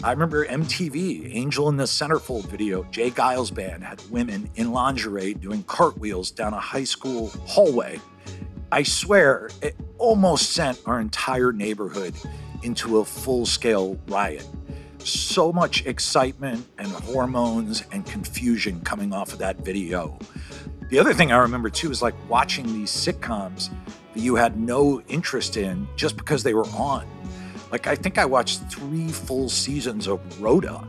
I 0.04 0.10
remember 0.10 0.44
MTV, 0.44 1.34
Angel 1.34 1.70
in 1.70 1.76
the 1.78 1.84
Centerfold 1.84 2.46
video, 2.46 2.84
J. 2.90 3.10
Geils 3.10 3.52
Band 3.52 3.82
had 3.82 4.02
women 4.10 4.50
in 4.56 4.70
lingerie 4.70 5.32
doing 5.32 5.62
cartwheels 5.62 6.30
down 6.30 6.52
a 6.52 6.60
high 6.60 6.84
school 6.84 7.28
hallway. 7.46 7.98
I 8.70 8.82
swear, 8.82 9.48
it 9.62 9.74
almost 9.96 10.50
sent 10.52 10.80
our 10.84 11.00
entire 11.00 11.50
neighborhood 11.50 12.14
into 12.62 12.98
a 12.98 13.04
full 13.06 13.46
scale 13.46 13.98
riot. 14.08 14.46
So 14.98 15.50
much 15.50 15.86
excitement 15.86 16.66
and 16.78 16.88
hormones 16.88 17.82
and 17.90 18.04
confusion 18.04 18.82
coming 18.82 19.14
off 19.14 19.32
of 19.32 19.38
that 19.38 19.64
video. 19.64 20.18
The 20.90 20.98
other 20.98 21.14
thing 21.14 21.32
I 21.32 21.38
remember 21.38 21.70
too 21.70 21.90
is 21.90 22.02
like 22.02 22.14
watching 22.28 22.66
these 22.66 22.90
sitcoms 22.90 23.70
that 24.12 24.20
you 24.20 24.34
had 24.34 24.58
no 24.60 25.00
interest 25.08 25.56
in 25.56 25.88
just 25.96 26.18
because 26.18 26.42
they 26.42 26.52
were 26.52 26.66
on. 26.66 27.06
Like, 27.70 27.86
I 27.86 27.94
think 27.94 28.18
I 28.18 28.24
watched 28.24 28.60
three 28.70 29.08
full 29.08 29.48
seasons 29.48 30.06
of 30.06 30.20
Rhoda. 30.40 30.86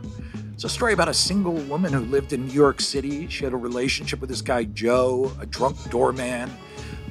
It's 0.54 0.64
a 0.64 0.68
story 0.68 0.92
about 0.92 1.08
a 1.08 1.14
single 1.14 1.54
woman 1.54 1.92
who 1.92 2.00
lived 2.00 2.32
in 2.32 2.46
New 2.46 2.52
York 2.52 2.80
City. 2.80 3.28
She 3.28 3.44
had 3.44 3.52
a 3.52 3.56
relationship 3.56 4.20
with 4.20 4.28
this 4.28 4.42
guy, 4.42 4.64
Joe, 4.64 5.30
a 5.40 5.46
drunk 5.46 5.76
doorman. 5.90 6.50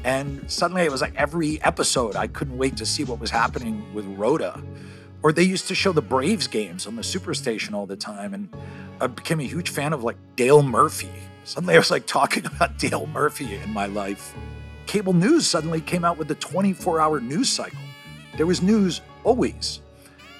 And 0.04 0.50
suddenly 0.52 0.84
it 0.84 0.92
was 0.92 1.02
like 1.02 1.16
every 1.16 1.62
episode, 1.64 2.16
I 2.16 2.28
couldn't 2.28 2.58
wait 2.58 2.78
to 2.78 2.86
see 2.86 3.04
what 3.04 3.20
was 3.20 3.30
happening 3.30 3.94
with 3.94 4.06
Rhoda. 4.06 4.62
Or 5.24 5.32
they 5.32 5.44
used 5.44 5.68
to 5.70 5.76
show 5.76 5.92
the 5.92 6.02
Braves 6.02 6.48
games 6.48 6.88
on 6.88 6.96
the 6.96 7.02
Superstation 7.02 7.74
all 7.74 7.86
the 7.86 7.96
time. 7.96 8.34
And 8.34 8.50
I 9.00 9.08
became 9.08 9.40
a 9.40 9.44
huge 9.44 9.70
fan 9.70 9.94
of 9.94 10.04
like 10.04 10.18
Dale 10.36 10.62
Murphy. 10.64 11.10
Suddenly 11.44 11.76
I 11.76 11.78
was 11.78 11.92
like 11.92 12.06
talking 12.06 12.46
about 12.54 12.78
Dale 12.78 13.08
Murphy 13.08 13.56
in 13.56 13.72
my 13.72 13.86
life. 13.86 14.36
Cable 14.86 15.14
news 15.14 15.48
suddenly 15.48 15.82
came 15.82 16.06
out 16.06 16.18
with 16.18 16.28
the 16.28 16.36
24 16.36 17.00
hour 17.00 17.20
news 17.20 17.50
cycle. 17.50 17.80
There 18.36 18.46
was 18.46 18.62
news 18.62 19.02
always. 19.28 19.82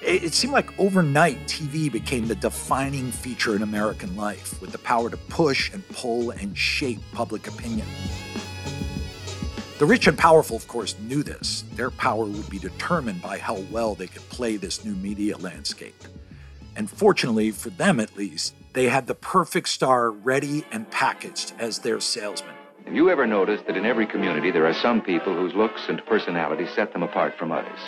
It, 0.00 0.32
seemed 0.32 0.54
like 0.54 0.78
overnight 0.78 1.36
TV 1.46 1.92
became 1.92 2.26
the 2.26 2.34
defining 2.34 3.12
feature 3.12 3.54
in 3.54 3.62
American 3.62 4.16
life 4.16 4.58
with 4.62 4.72
the 4.72 4.78
power 4.78 5.10
to 5.10 5.16
push 5.16 5.70
and 5.74 5.86
pull 5.88 6.30
and 6.30 6.56
shape 6.56 7.00
public 7.12 7.48
opinion. 7.48 7.86
The 9.78 9.84
rich 9.84 10.06
and 10.06 10.16
powerful, 10.16 10.56
of 10.56 10.66
course, 10.68 10.96
knew 11.00 11.22
this. 11.22 11.64
Their 11.74 11.90
power 11.90 12.24
would 12.24 12.48
be 12.48 12.58
determined 12.58 13.20
by 13.20 13.38
how 13.38 13.56
well 13.70 13.94
they 13.94 14.06
could 14.06 14.26
play 14.30 14.56
this 14.56 14.84
new 14.84 14.94
media 14.94 15.36
landscape. 15.36 16.02
And 16.74 16.88
fortunately, 16.88 17.50
for 17.50 17.70
them 17.70 18.00
at 18.00 18.16
least, 18.16 18.54
they 18.72 18.88
had 18.88 19.06
the 19.06 19.14
perfect 19.14 19.68
star 19.68 20.10
ready 20.10 20.64
and 20.72 20.90
packaged 20.90 21.52
as 21.58 21.80
their 21.80 22.00
salesman. 22.00 22.54
Have 22.86 22.94
you 22.94 23.10
ever 23.10 23.26
noticed 23.26 23.66
that 23.66 23.76
in 23.76 23.84
every 23.84 24.06
community 24.06 24.50
there 24.50 24.66
are 24.66 24.74
some 24.74 25.02
people 25.02 25.34
whose 25.34 25.52
looks 25.54 25.82
and 25.88 26.04
personality 26.06 26.66
set 26.74 26.94
them 26.94 27.02
apart 27.02 27.34
from 27.38 27.52
others? 27.52 27.78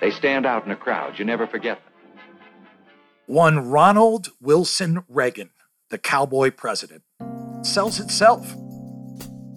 They 0.00 0.10
stand 0.10 0.46
out 0.46 0.64
in 0.64 0.70
a 0.70 0.76
crowd. 0.76 1.18
You 1.18 1.24
never 1.24 1.46
forget 1.46 1.78
them. 1.78 1.92
One 3.26 3.68
Ronald 3.70 4.30
Wilson 4.40 5.04
Reagan, 5.08 5.50
the 5.90 5.98
cowboy 5.98 6.50
president, 6.50 7.02
sells 7.62 8.00
itself. 8.00 8.54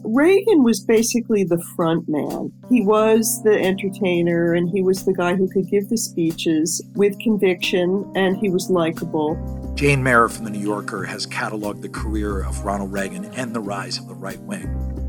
Reagan 0.06 0.64
was 0.64 0.82
basically 0.82 1.46
the 1.46 1.64
front 1.76 2.10
man. 2.10 2.52
He 2.70 2.82
was 2.82 3.42
the 3.44 3.58
entertainer 3.58 4.54
and 4.54 4.70
he 4.70 4.82
was 4.82 5.06
the 5.06 5.14
guy 5.14 5.36
who 5.36 5.50
could 5.50 5.70
give 5.70 5.88
the 5.88 5.98
speeches 5.98 6.86
with 6.96 7.18
conviction 7.20 8.12
and 8.16 8.36
he 8.38 8.50
was 8.50 8.70
likable. 8.70 9.74
Jane 9.76 10.04
Mayer 10.04 10.28
from 10.28 10.44
The 10.44 10.52
New 10.52 10.60
Yorker 10.60 11.06
has 11.06 11.26
cataloged 11.26 11.82
the 11.82 11.90
career 11.90 12.44
of 12.44 12.66
Ronald 12.66 12.92
Reagan 12.92 13.26
and 13.34 13.56
the 13.56 13.62
rise 13.62 13.98
of 13.98 14.08
the 14.08 14.14
right 14.14 14.40
wing. 14.42 15.03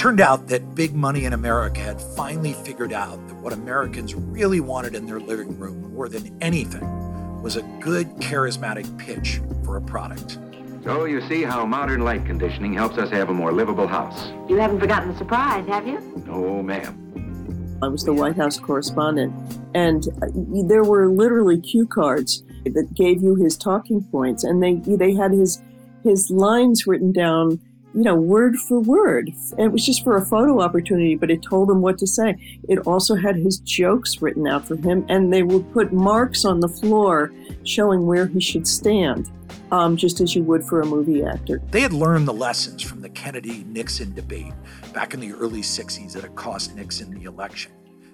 It 0.00 0.04
turned 0.04 0.22
out 0.22 0.48
that 0.48 0.74
big 0.74 0.94
money 0.94 1.26
in 1.26 1.34
America 1.34 1.80
had 1.80 2.00
finally 2.00 2.54
figured 2.54 2.94
out 2.94 3.18
that 3.28 3.34
what 3.34 3.52
Americans 3.52 4.14
really 4.14 4.58
wanted 4.58 4.94
in 4.94 5.04
their 5.04 5.20
living 5.20 5.58
room 5.58 5.92
more 5.92 6.08
than 6.08 6.34
anything 6.40 7.42
was 7.42 7.56
a 7.56 7.62
good, 7.82 8.08
charismatic 8.16 8.96
pitch 8.96 9.42
for 9.62 9.76
a 9.76 9.82
product. 9.82 10.38
So 10.84 11.04
you 11.04 11.20
see 11.28 11.42
how 11.42 11.66
modern 11.66 12.00
light 12.00 12.24
conditioning 12.24 12.72
helps 12.72 12.96
us 12.96 13.10
have 13.10 13.28
a 13.28 13.34
more 13.34 13.52
livable 13.52 13.86
house. 13.86 14.32
You 14.48 14.56
haven't 14.56 14.80
forgotten 14.80 15.12
the 15.12 15.18
surprise, 15.18 15.68
have 15.68 15.86
you? 15.86 16.00
No, 16.26 16.62
ma'am. 16.62 17.78
I 17.82 17.88
was 17.88 18.02
the 18.02 18.14
White 18.14 18.36
House 18.36 18.58
correspondent, 18.58 19.34
and 19.74 20.08
uh, 20.22 20.28
there 20.66 20.82
were 20.82 21.10
literally 21.10 21.60
cue 21.60 21.86
cards 21.86 22.42
that 22.64 22.94
gave 22.94 23.22
you 23.22 23.34
his 23.34 23.54
talking 23.54 24.02
points, 24.04 24.44
and 24.44 24.62
they 24.62 24.76
they 24.96 25.12
had 25.12 25.32
his 25.32 25.60
his 26.02 26.30
lines 26.30 26.86
written 26.86 27.12
down 27.12 27.60
you 27.94 28.02
know, 28.02 28.14
word 28.14 28.56
for 28.56 28.80
word. 28.80 29.32
It 29.58 29.72
was 29.72 29.84
just 29.84 30.04
for 30.04 30.16
a 30.16 30.24
photo 30.24 30.60
opportunity, 30.60 31.16
but 31.16 31.30
it 31.30 31.42
told 31.42 31.70
him 31.70 31.80
what 31.80 31.98
to 31.98 32.06
say. 32.06 32.36
It 32.68 32.78
also 32.86 33.16
had 33.16 33.36
his 33.36 33.58
jokes 33.58 34.22
written 34.22 34.46
out 34.46 34.66
for 34.66 34.76
him, 34.76 35.04
and 35.08 35.32
they 35.32 35.42
would 35.42 35.72
put 35.72 35.92
marks 35.92 36.44
on 36.44 36.60
the 36.60 36.68
floor 36.68 37.32
showing 37.64 38.06
where 38.06 38.26
he 38.26 38.40
should 38.40 38.68
stand, 38.68 39.30
um, 39.72 39.96
just 39.96 40.20
as 40.20 40.36
you 40.36 40.44
would 40.44 40.64
for 40.64 40.80
a 40.80 40.86
movie 40.86 41.24
actor. 41.24 41.60
They 41.70 41.80
had 41.80 41.92
learned 41.92 42.28
the 42.28 42.34
lessons 42.34 42.82
from 42.82 43.00
the 43.00 43.10
Kennedy 43.10 43.64
Nixon 43.64 44.14
debate 44.14 44.52
back 44.94 45.14
in 45.14 45.20
the 45.20 45.32
early 45.32 45.62
60s 45.62 46.12
that 46.12 46.22
had 46.22 46.36
cost 46.36 46.76
Nixon 46.76 47.10
the 47.10 47.24
election. 47.24 47.72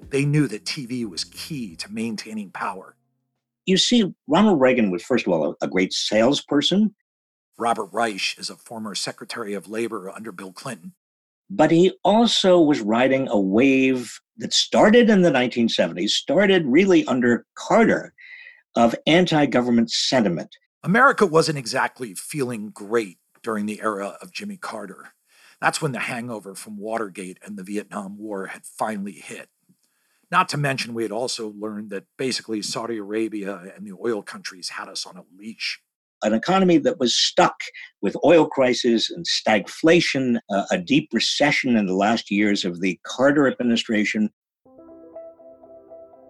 They 0.09 0.25
knew 0.25 0.47
that 0.49 0.65
TV 0.65 1.05
was 1.09 1.25
key 1.25 1.77
to 1.77 1.93
maintaining 1.93 2.51
power. 2.51 2.97
You 3.67 3.77
see, 3.77 4.15
Ronald 4.29 4.61
Reagan 4.61 4.91
was, 4.91 5.03
first 5.03 5.27
of 5.27 5.33
all, 5.33 5.57
a, 5.61 5.65
a 5.65 5.69
great 5.69 5.93
salesperson. 5.93 6.95
Robert 7.59 7.87
Reich 7.93 8.39
is 8.39 8.51
a 8.51 8.57
former 8.57 8.95
Secretary 8.95 9.55
of 9.55 9.69
Labor 9.69 10.11
under 10.11 10.33
Bill 10.33 10.53
Clinton. 10.53 10.93
But 11.49 11.71
he 11.71 11.93
also 12.03 12.61
was 12.61 12.81
riding 12.81 13.29
a 13.29 13.39
wave 13.39 14.21
that 14.39 14.53
started 14.53 15.09
in 15.09 15.23
the 15.23 15.31
1970s, 15.31 16.11
started 16.11 16.67
really 16.67 17.07
under 17.07 17.47
Carter, 17.55 18.13
of 18.75 18.95
anti 19.07 19.47
government 19.47 19.91
sentiment. 19.91 20.57
America 20.83 21.25
wasn't 21.25 21.59
exactly 21.59 22.15
feeling 22.15 22.71
great 22.71 23.19
during 23.43 23.67
the 23.67 23.81
era 23.81 24.19
of 24.21 24.33
Jimmy 24.33 24.57
Carter. 24.57 25.15
That's 25.61 25.81
when 25.81 25.93
the 25.93 26.01
hangover 26.01 26.55
from 26.55 26.77
Watergate 26.77 27.39
and 27.43 27.57
the 27.57 27.63
Vietnam 27.63 28.19
War 28.19 28.47
had 28.47 28.67
finally 28.67 29.13
hit. 29.13 29.49
Not 30.31 30.49
to 30.51 30.59
mention, 30.59 30.93
we 30.93 31.05
had 31.05 31.13
also 31.13 31.55
learned 31.57 31.91
that 31.91 32.05
basically 32.19 32.61
Saudi 32.61 32.99
Arabia 32.99 33.73
and 33.75 33.87
the 33.87 33.97
oil 34.05 34.23
countries 34.23 34.71
had 34.71 34.89
us 34.89 35.07
on 35.07 35.17
a 35.17 35.25
leash 35.39 35.81
an 36.23 36.33
economy 36.33 36.79
that 36.79 36.99
was 36.99 37.15
stuck 37.15 37.61
with 38.03 38.17
oil 38.25 38.47
crisis 38.47 39.11
and 39.11 39.27
stagflation, 39.27 40.39
a 40.71 40.79
deep 40.79 41.09
recession 41.13 41.77
in 41.77 41.87
the 41.87 41.95
last 41.95 42.31
years 42.31 42.65
of 42.65 42.81
the 42.81 42.99
Carter 43.05 43.47
administration. 43.49 44.31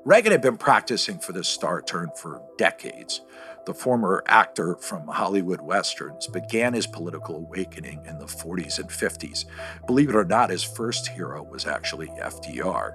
Reagan 0.04 0.30
had 0.30 0.42
been 0.42 0.56
practicing 0.56 1.18
for 1.18 1.32
this 1.32 1.48
star 1.48 1.82
turn 1.82 2.10
for 2.16 2.40
decades. 2.58 3.22
The 3.66 3.74
former 3.74 4.22
actor 4.28 4.76
from 4.76 5.08
Hollywood 5.08 5.60
Westerns 5.60 6.28
began 6.28 6.74
his 6.74 6.86
political 6.86 7.34
awakening 7.34 8.04
in 8.06 8.16
the 8.18 8.26
40s 8.26 8.78
and 8.78 8.88
50s. 8.88 9.46
Believe 9.88 10.08
it 10.08 10.14
or 10.14 10.24
not, 10.24 10.50
his 10.50 10.62
first 10.62 11.08
hero 11.08 11.42
was 11.42 11.66
actually 11.66 12.06
FDR. 12.22 12.92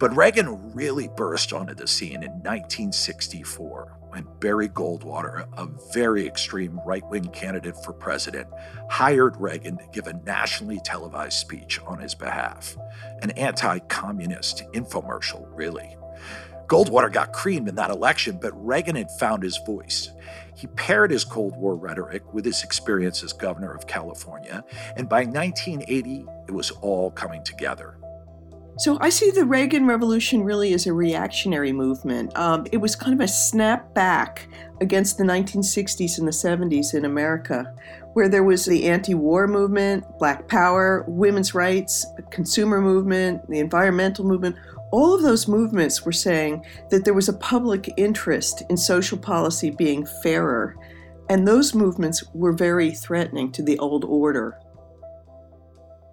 But 0.00 0.16
Reagan 0.16 0.72
really 0.72 1.08
burst 1.08 1.52
onto 1.52 1.74
the 1.74 1.86
scene 1.86 2.22
in 2.22 2.30
1964 2.30 3.98
when 4.08 4.26
Barry 4.40 4.70
Goldwater, 4.70 5.46
a 5.58 5.68
very 5.92 6.26
extreme 6.26 6.80
right 6.86 7.06
wing 7.10 7.26
candidate 7.26 7.76
for 7.84 7.92
president, 7.92 8.48
hired 8.88 9.36
Reagan 9.36 9.76
to 9.76 9.84
give 9.92 10.06
a 10.06 10.14
nationally 10.24 10.80
televised 10.82 11.38
speech 11.38 11.78
on 11.86 11.98
his 11.98 12.14
behalf. 12.14 12.78
An 13.20 13.32
anti 13.32 13.78
communist 13.80 14.64
infomercial, 14.72 15.46
really. 15.50 15.98
Goldwater 16.66 17.12
got 17.12 17.34
creamed 17.34 17.68
in 17.68 17.74
that 17.74 17.90
election, 17.90 18.38
but 18.40 18.54
Reagan 18.54 18.96
had 18.96 19.10
found 19.18 19.42
his 19.42 19.58
voice. 19.66 20.12
He 20.56 20.66
paired 20.68 21.10
his 21.10 21.24
Cold 21.24 21.56
War 21.56 21.76
rhetoric 21.76 22.32
with 22.32 22.46
his 22.46 22.64
experience 22.64 23.22
as 23.22 23.34
governor 23.34 23.74
of 23.74 23.86
California, 23.86 24.64
and 24.96 25.10
by 25.10 25.24
1980, 25.24 26.24
it 26.48 26.52
was 26.52 26.70
all 26.70 27.10
coming 27.10 27.44
together. 27.44 27.99
So 28.80 28.96
I 28.98 29.10
see 29.10 29.30
the 29.30 29.44
Reagan 29.44 29.86
Revolution 29.86 30.42
really 30.42 30.72
as 30.72 30.86
a 30.86 30.94
reactionary 30.94 31.70
movement. 31.70 32.34
Um, 32.34 32.66
it 32.72 32.78
was 32.78 32.96
kind 32.96 33.12
of 33.12 33.20
a 33.20 33.28
snap 33.28 33.92
back 33.92 34.48
against 34.80 35.18
the 35.18 35.24
1960s 35.24 36.16
and 36.18 36.26
the 36.26 36.32
70s 36.32 36.94
in 36.94 37.04
America, 37.04 37.74
where 38.14 38.26
there 38.26 38.42
was 38.42 38.64
the 38.64 38.86
anti 38.86 39.12
war 39.12 39.46
movement, 39.46 40.06
Black 40.18 40.48
Power, 40.48 41.04
women's 41.06 41.54
rights, 41.54 42.06
consumer 42.30 42.80
movement, 42.80 43.46
the 43.50 43.58
environmental 43.58 44.24
movement. 44.24 44.56
All 44.92 45.14
of 45.14 45.20
those 45.20 45.46
movements 45.46 46.06
were 46.06 46.10
saying 46.10 46.64
that 46.88 47.04
there 47.04 47.12
was 47.12 47.28
a 47.28 47.34
public 47.34 47.92
interest 47.98 48.62
in 48.70 48.78
social 48.78 49.18
policy 49.18 49.68
being 49.68 50.06
fairer 50.22 50.74
And 51.28 51.46
those 51.46 51.74
movements 51.74 52.24
were 52.32 52.54
very 52.54 52.92
threatening 52.92 53.52
to 53.52 53.62
the 53.62 53.78
old 53.78 54.06
order. 54.06 54.58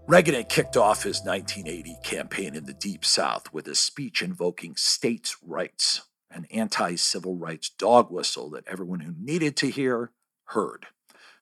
Reagan 0.08 0.36
had 0.36 0.48
kicked 0.48 0.78
off 0.78 1.04
his 1.04 1.22
1980 1.22 1.98
campaign 2.02 2.56
in 2.56 2.66
the 2.66 2.72
Deep 2.72 3.04
South 3.04 3.52
with 3.52 3.68
a 3.68 3.76
speech 3.76 4.22
invoking 4.22 4.78
states' 4.78 5.36
rights, 5.46 6.04
an 6.32 6.48
anti 6.50 6.96
civil 6.96 7.36
rights 7.36 7.70
dog 7.70 8.10
whistle 8.10 8.50
that 8.52 8.66
everyone 8.70 9.02
who 9.02 9.14
needed 9.20 9.58
to 9.58 9.70
hear 9.70 10.12
heard. 10.46 10.86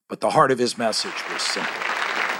But 0.09 0.19
the 0.19 0.31
heart 0.31 0.49
of 0.49 0.57
his 0.57 0.79
message 0.79 1.13
was 1.31 1.43
simple. 1.43 1.75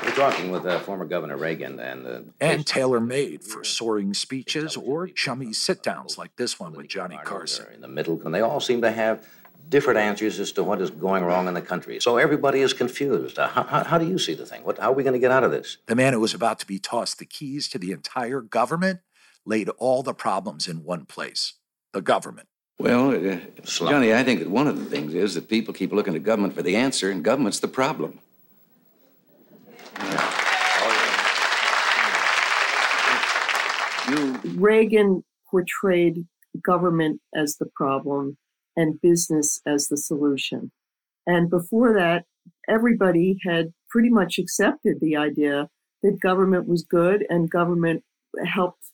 We're 0.03 0.15
talking 0.15 0.49
with 0.49 0.65
uh, 0.65 0.79
former 0.79 1.05
Governor 1.05 1.37
Reagan 1.37 1.79
and 1.79 2.07
uh, 2.07 2.21
and 2.41 2.65
tailor 2.65 2.99
made 2.99 3.43
for 3.43 3.63
soaring 3.63 4.15
speeches 4.15 4.75
or 4.75 5.05
chummy 5.07 5.53
sit 5.53 5.83
downs 5.83 6.17
like 6.17 6.35
this 6.37 6.59
one 6.59 6.73
with 6.73 6.87
Johnny 6.87 7.19
Carson. 7.23 7.71
In 7.71 7.81
the 7.81 7.87
middle, 7.87 8.19
and 8.25 8.33
they 8.33 8.41
all 8.41 8.59
seem 8.59 8.81
to 8.81 8.91
have 8.91 9.27
different 9.69 9.99
answers 9.99 10.39
as 10.39 10.51
to 10.53 10.63
what 10.63 10.81
is 10.81 10.91
going 10.91 11.23
wrong 11.23 11.47
in 11.47 11.53
the 11.53 11.61
country. 11.61 11.99
So 11.99 12.17
everybody 12.17 12.61
is 12.61 12.73
confused. 12.73 13.39
Uh, 13.39 13.47
how, 13.47 13.63
how, 13.63 13.83
how, 13.83 13.97
do 13.97 14.07
you 14.07 14.17
see 14.17 14.33
the 14.33 14.45
thing? 14.45 14.63
What, 14.63 14.77
how 14.79 14.91
are 14.91 14.93
we 14.93 15.03
going 15.03 15.13
to 15.13 15.19
get 15.19 15.31
out 15.31 15.43
of 15.43 15.51
this? 15.51 15.77
The 15.87 15.95
man 15.95 16.13
who 16.13 16.19
was 16.19 16.33
about 16.33 16.59
to 16.59 16.67
be 16.67 16.79
tossed 16.79 17.19
the 17.19 17.25
keys 17.25 17.67
to 17.69 17.79
the 17.79 17.91
entire 17.91 18.41
government 18.41 18.99
laid 19.45 19.69
all 19.77 20.03
the 20.03 20.13
problems 20.13 20.67
in 20.67 20.83
one 20.83 21.05
place 21.05 21.53
the 21.93 22.01
government. 22.01 22.47
Well, 22.77 23.11
uh, 23.11 23.37
Johnny, 23.63 24.13
I 24.13 24.21
think 24.23 24.41
that 24.41 24.49
one 24.49 24.67
of 24.67 24.77
the 24.77 24.85
things 24.85 25.13
is 25.13 25.33
that 25.35 25.47
people 25.47 25.73
keep 25.73 25.93
looking 25.93 26.13
to 26.13 26.19
government 26.19 26.53
for 26.53 26.61
the 26.61 26.75
answer, 26.75 27.09
and 27.09 27.23
government's 27.23 27.59
the 27.59 27.69
problem. 27.69 28.19
You... 34.09 34.39
Reagan 34.59 35.23
portrayed 35.49 36.27
government 36.61 37.21
as 37.33 37.55
the 37.55 37.67
problem 37.75 38.37
and 38.75 38.99
business 39.01 39.59
as 39.65 39.87
the 39.87 39.97
solution. 39.97 40.71
And 41.27 41.49
before 41.49 41.93
that, 41.93 42.25
everybody 42.67 43.37
had 43.45 43.73
pretty 43.89 44.09
much 44.09 44.37
accepted 44.37 44.99
the 44.99 45.15
idea 45.15 45.69
that 46.03 46.19
government 46.19 46.67
was 46.67 46.83
good 46.83 47.25
and 47.29 47.49
government 47.49 48.03
helped 48.45 48.91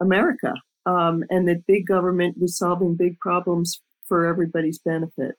America, 0.00 0.52
um, 0.84 1.24
and 1.30 1.48
that 1.48 1.66
big 1.66 1.86
government 1.86 2.36
was 2.38 2.58
solving 2.58 2.96
big 2.96 3.18
problems 3.20 3.80
for 4.06 4.26
everybody's 4.26 4.78
benefit. 4.78 5.36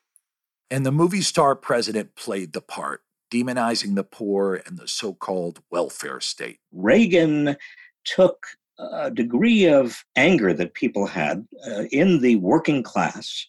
And 0.69 0.85
the 0.85 0.91
movie 0.91 1.21
star 1.21 1.55
president 1.55 2.15
played 2.15 2.53
the 2.53 2.61
part, 2.61 3.01
demonizing 3.31 3.95
the 3.95 4.03
poor 4.03 4.61
and 4.65 4.77
the 4.77 4.87
so 4.87 5.13
called 5.13 5.61
welfare 5.71 6.19
state. 6.19 6.59
Reagan 6.71 7.55
took 8.03 8.47
a 8.79 9.11
degree 9.11 9.65
of 9.65 10.03
anger 10.15 10.53
that 10.53 10.73
people 10.73 11.05
had 11.07 11.47
uh, 11.67 11.83
in 11.91 12.19
the 12.21 12.35
working 12.37 12.83
class 12.83 13.45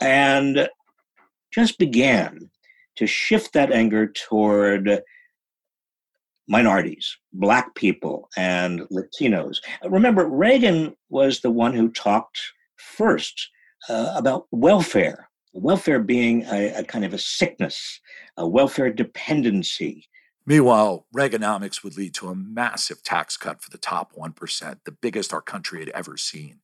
and 0.00 0.68
just 1.52 1.78
began 1.78 2.50
to 2.96 3.06
shift 3.06 3.52
that 3.52 3.72
anger 3.72 4.06
toward 4.06 5.02
minorities, 6.48 7.16
black 7.32 7.74
people, 7.74 8.28
and 8.36 8.80
Latinos. 8.90 9.58
Remember, 9.84 10.26
Reagan 10.26 10.96
was 11.08 11.40
the 11.40 11.50
one 11.50 11.72
who 11.72 11.90
talked 11.90 12.40
first 12.76 13.48
uh, 13.88 14.12
about 14.16 14.46
welfare, 14.50 15.28
welfare 15.52 16.00
being 16.00 16.42
a, 16.44 16.74
a, 16.74 16.84
kind 16.84 17.04
of 17.04 17.14
a 17.14 17.18
sickness, 17.18 18.00
a 18.36 18.46
welfare 18.46 18.92
dependency, 18.92 20.08
Meanwhile, 20.46 21.06
Reaganomics 21.14 21.84
would 21.84 21.96
lead 21.96 22.14
to 22.14 22.28
a 22.28 22.34
massive 22.34 23.02
tax 23.02 23.36
cut 23.36 23.62
for 23.62 23.70
the 23.70 23.78
top 23.78 24.14
1%, 24.14 24.78
the 24.84 24.90
biggest 24.90 25.34
our 25.34 25.42
country 25.42 25.80
had 25.80 25.90
ever 25.90 26.16
seen. 26.16 26.60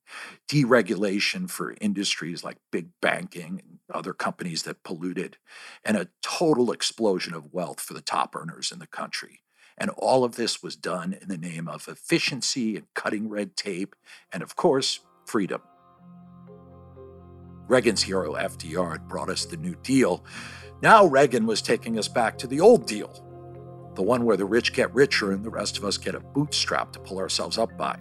Deregulation 0.49 1.49
for 1.49 1.75
industries 1.79 2.43
like 2.43 2.57
big 2.71 2.89
banking 3.01 3.61
and 3.63 3.79
other 3.93 4.13
companies 4.13 4.63
that 4.63 4.83
polluted, 4.83 5.37
and 5.85 5.95
a 5.95 6.09
total 6.21 6.71
explosion 6.71 7.33
of 7.33 7.53
wealth 7.53 7.79
for 7.79 7.93
the 7.93 8.01
top 8.01 8.35
earners 8.35 8.71
in 8.71 8.79
the 8.79 8.87
country. 8.87 9.41
And 9.77 9.91
all 9.91 10.23
of 10.23 10.35
this 10.35 10.63
was 10.63 10.75
done 10.75 11.15
in 11.21 11.27
the 11.27 11.37
name 11.37 11.67
of 11.67 11.87
efficiency 11.87 12.75
and 12.75 12.87
cutting 12.95 13.29
red 13.29 13.55
tape, 13.55 13.95
and 14.33 14.41
of 14.41 14.55
course, 14.55 15.01
freedom. 15.25 15.61
Reagan's 17.67 18.03
hero 18.03 18.33
FDR 18.33 18.93
had 18.93 19.07
brought 19.07 19.29
us 19.29 19.45
the 19.45 19.57
New 19.57 19.75
Deal. 19.75 20.25
Now 20.81 21.05
Reagan 21.05 21.45
was 21.45 21.61
taking 21.61 21.99
us 21.99 22.07
back 22.07 22.37
to 22.39 22.47
the 22.47 22.59
old 22.59 22.87
deal 22.87 23.26
the 23.97 24.03
one 24.03 24.23
where 24.23 24.37
the 24.37 24.45
rich 24.45 24.73
get 24.73 24.93
richer 24.93 25.31
and 25.31 25.43
the 25.43 25.49
rest 25.49 25.77
of 25.77 25.83
us 25.83 25.97
get 25.97 26.15
a 26.15 26.19
bootstrap 26.19 26.93
to 26.93 26.99
pull 26.99 27.17
ourselves 27.17 27.57
up 27.57 27.75
by. 27.77 27.97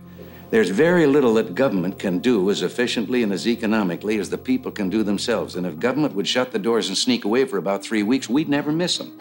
There's 0.50 0.68
very 0.68 1.06
little 1.06 1.34
that 1.34 1.56
government 1.56 1.98
can 1.98 2.20
do 2.20 2.50
as 2.50 2.62
efficiently 2.62 3.24
and 3.24 3.32
as 3.32 3.48
economically 3.48 4.18
as 4.18 4.30
the 4.30 4.38
people 4.38 4.70
can 4.70 4.90
do 4.90 5.02
themselves. 5.02 5.56
And 5.56 5.66
if 5.66 5.80
government 5.80 6.14
would 6.14 6.28
shut 6.28 6.52
the 6.52 6.58
doors 6.58 6.88
and 6.88 6.96
sneak 6.96 7.24
away 7.24 7.46
for 7.46 7.56
about 7.56 7.82
three 7.82 8.04
weeks, 8.04 8.28
we'd 8.28 8.48
never 8.48 8.70
miss 8.70 8.98
them. 8.98 9.18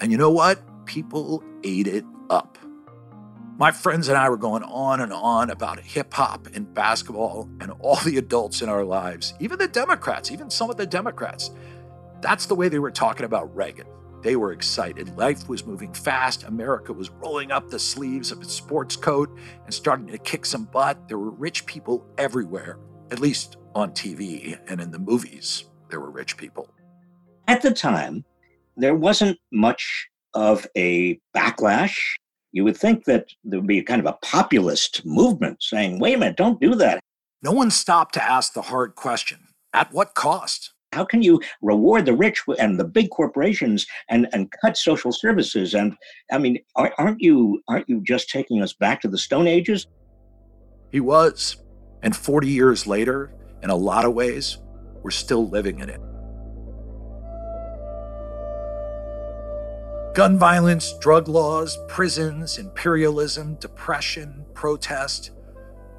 And 0.00 0.10
you 0.12 0.16
know 0.16 0.30
what? 0.30 0.86
People 0.86 1.42
ate 1.64 1.88
it 1.88 2.04
up. 2.30 2.56
My 3.58 3.72
friends 3.72 4.06
and 4.06 4.16
I 4.16 4.30
were 4.30 4.36
going 4.36 4.62
on 4.62 5.00
and 5.00 5.12
on 5.12 5.50
about 5.50 5.80
hip 5.80 6.14
hop 6.14 6.46
and 6.54 6.72
basketball 6.72 7.50
and 7.60 7.72
all 7.80 7.96
the 7.96 8.18
adults 8.18 8.62
in 8.62 8.68
our 8.68 8.84
lives, 8.84 9.34
even 9.40 9.58
the 9.58 9.66
Democrats, 9.66 10.30
even 10.30 10.48
some 10.48 10.70
of 10.70 10.76
the 10.76 10.86
Democrats. 10.86 11.50
That's 12.20 12.46
the 12.46 12.54
way 12.54 12.68
they 12.68 12.78
were 12.78 12.92
talking 12.92 13.26
about 13.26 13.54
Reagan. 13.54 13.86
They 14.22 14.36
were 14.36 14.52
excited. 14.52 15.16
Life 15.16 15.48
was 15.48 15.64
moving 15.64 15.92
fast. 15.92 16.42
America 16.44 16.92
was 16.92 17.10
rolling 17.10 17.52
up 17.52 17.68
the 17.68 17.78
sleeves 17.78 18.32
of 18.32 18.42
its 18.42 18.52
sports 18.52 18.96
coat 18.96 19.36
and 19.64 19.72
starting 19.72 20.08
to 20.08 20.18
kick 20.18 20.44
some 20.44 20.64
butt. 20.64 21.08
There 21.08 21.18
were 21.18 21.30
rich 21.30 21.66
people 21.66 22.04
everywhere, 22.18 22.78
at 23.12 23.20
least 23.20 23.56
on 23.74 23.92
TV 23.92 24.58
and 24.66 24.80
in 24.80 24.90
the 24.90 24.98
movies. 24.98 25.64
There 25.88 26.00
were 26.00 26.10
rich 26.10 26.36
people. 26.36 26.68
At 27.46 27.62
the 27.62 27.70
time, 27.70 28.24
there 28.76 28.96
wasn't 28.96 29.38
much 29.52 30.08
of 30.34 30.66
a 30.76 31.20
backlash. 31.36 31.96
You 32.52 32.64
would 32.64 32.76
think 32.76 33.04
that 33.04 33.26
there 33.44 33.60
would 33.60 33.68
be 33.68 33.82
kind 33.82 34.00
of 34.00 34.06
a 34.06 34.18
populist 34.22 35.06
movement 35.06 35.62
saying, 35.62 36.00
wait 36.00 36.14
a 36.14 36.18
minute, 36.18 36.36
don't 36.36 36.60
do 36.60 36.74
that. 36.74 37.00
No 37.42 37.52
one 37.52 37.70
stopped 37.70 38.14
to 38.14 38.22
ask 38.22 38.52
the 38.52 38.62
hard 38.62 38.96
question 38.96 39.38
at 39.72 39.92
what 39.92 40.14
cost? 40.14 40.72
How 40.92 41.04
can 41.04 41.22
you 41.22 41.40
reward 41.60 42.06
the 42.06 42.14
rich 42.14 42.42
and 42.58 42.78
the 42.80 42.84
big 42.84 43.10
corporations 43.10 43.86
and, 44.08 44.26
and 44.32 44.50
cut 44.62 44.76
social 44.76 45.12
services? 45.12 45.74
And 45.74 45.94
I 46.32 46.38
mean, 46.38 46.58
aren't 46.76 47.20
you 47.20 47.62
aren't 47.68 47.88
you 47.88 48.02
just 48.02 48.30
taking 48.30 48.62
us 48.62 48.72
back 48.72 49.00
to 49.02 49.08
the 49.08 49.18
Stone 49.18 49.46
Ages? 49.46 49.86
He 50.90 51.00
was, 51.00 51.58
and 52.02 52.16
40 52.16 52.48
years 52.48 52.86
later, 52.86 53.34
in 53.62 53.68
a 53.68 53.76
lot 53.76 54.06
of 54.06 54.14
ways, 54.14 54.58
we're 55.02 55.10
still 55.10 55.48
living 55.48 55.80
in 55.80 55.90
it. 55.90 56.00
Gun 60.14 60.38
violence, 60.38 60.94
drug 61.00 61.28
laws, 61.28 61.78
prisons, 61.86 62.56
imperialism, 62.56 63.56
depression, 63.56 64.44
protest 64.54 65.32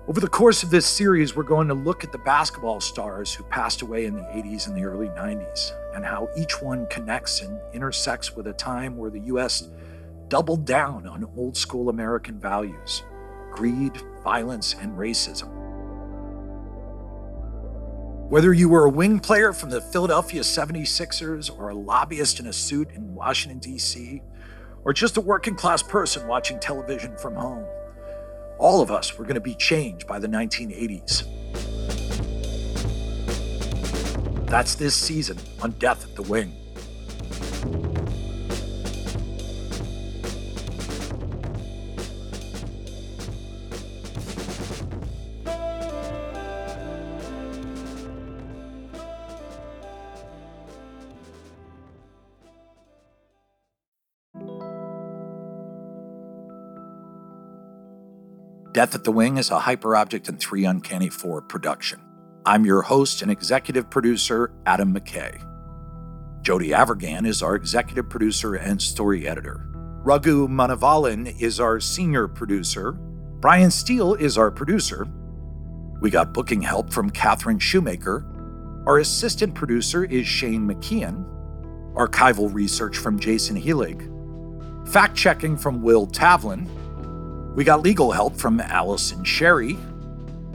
over 0.10 0.20
the 0.20 0.28
course 0.28 0.64
of 0.64 0.72
this 0.72 0.88
series, 0.88 1.36
we're 1.36 1.44
going 1.44 1.68
to 1.68 1.76
look 1.76 2.04
at 2.04 2.12
the 2.12 2.18
basketball 2.18 2.82
stars 2.82 3.32
who 3.32 3.44
passed 3.44 3.84
away 3.84 4.06
in 4.06 4.16
the 4.16 4.24
80s 4.24 4.66
and 4.66 4.76
the 4.76 4.84
early 4.84 5.10
90s, 5.10 5.72
and 5.94 6.04
how 6.04 6.28
each 6.36 6.64
one 6.64 6.88
connects 6.88 7.42
and 7.42 7.60
intersects 7.74 8.36
with 8.36 8.48
a 8.48 8.54
time 8.54 8.98
where 8.98 9.12
the 9.12 9.20
U.S. 9.20 9.70
doubled 10.28 10.66
down 10.66 11.06
on 11.06 11.30
old 11.38 11.56
school 11.56 11.90
American 11.90 12.40
values 12.40 13.04
greed, 13.52 14.02
violence, 14.24 14.76
and 14.82 14.98
racism. 14.98 15.50
Whether 18.30 18.52
you 18.52 18.68
were 18.68 18.86
a 18.86 18.90
wing 18.90 19.20
player 19.20 19.54
from 19.54 19.70
the 19.70 19.82
Philadelphia 19.82 20.42
76ers 20.42 21.56
or 21.56 21.70
a 21.70 21.76
lobbyist 21.76 22.40
in 22.40 22.48
a 22.48 22.54
suit 22.54 22.90
in 22.96 23.14
Washington, 23.14 23.60
D.C., 23.60 24.24
or 24.86 24.92
just 24.94 25.18
a 25.18 25.22
working 25.22 25.54
class 25.54 25.84
person 25.84 26.28
watching 26.28 26.60
television 26.60 27.16
from 27.18 27.36
home, 27.36 27.66
all 28.60 28.82
of 28.82 28.92
us 28.92 29.18
were 29.18 29.24
going 29.24 29.36
to 29.36 29.42
be 29.42 29.56
changed 29.56 30.06
by 30.06 30.20
the 30.20 30.28
1980s. 30.28 31.24
That's 34.48 34.76
this 34.76 34.94
season 34.94 35.38
on 35.62 35.72
Death 35.72 36.04
at 36.04 36.16
the 36.16 36.24
Wing. 36.24 36.54
Death 58.80 58.96
at 58.96 59.04
the 59.04 59.12
Wing 59.12 59.36
is 59.36 59.52
a 59.52 59.60
Hyperobject 59.60 60.30
and 60.30 60.40
3 60.40 60.64
Uncanny 60.64 61.10
4 61.10 61.42
production. 61.42 62.00
I'm 62.46 62.66
your 62.66 62.82
host 62.82 63.22
and 63.22 63.30
executive 63.30 63.90
producer, 63.90 64.54
Adam 64.66 64.96
McKay. 64.96 65.46
Jody 66.44 66.70
Avirgan 66.70 67.28
is 67.28 67.44
our 67.44 67.56
executive 67.56 68.10
producer 68.10 68.56
and 68.56 68.82
story 68.82 69.28
editor. 69.28 69.68
Raghu 70.06 70.48
Manavalan 70.48 71.38
is 71.42 71.60
our 71.60 71.82
senior 71.82 72.30
producer. 72.30 72.94
Brian 73.42 73.70
Steele 73.70 74.14
is 74.14 74.38
our 74.38 74.50
producer. 74.50 75.06
We 76.00 76.10
got 76.10 76.34
booking 76.34 76.62
help 76.62 76.94
from 76.94 77.10
Catherine 77.10 77.60
Shoemaker. 77.60 78.26
Our 78.88 79.00
assistant 79.00 79.56
producer 79.56 80.06
is 80.06 80.26
Shane 80.26 80.66
McKeon. 80.66 81.26
archival 81.96 82.54
research 82.54 82.96
from 82.96 83.20
Jason 83.20 83.62
Helig, 83.62 84.08
fact 84.88 85.18
checking 85.18 85.58
from 85.58 85.82
Will 85.82 86.08
Tavlin. 86.08 86.66
We 87.56 87.64
got 87.64 87.82
legal 87.82 88.12
help 88.12 88.38
from 88.38 88.60
Allison 88.60 89.24
Sherry. 89.24 89.74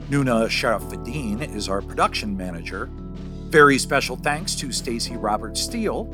Nuna 0.09 0.47
Sharafuddin 0.47 1.53
is 1.53 1.67
our 1.67 1.81
production 1.81 2.37
manager. 2.37 2.89
Very 3.49 3.77
special 3.77 4.15
thanks 4.15 4.55
to 4.55 4.71
Stacy 4.71 5.15
Robert 5.17 5.57
Steele. 5.57 6.05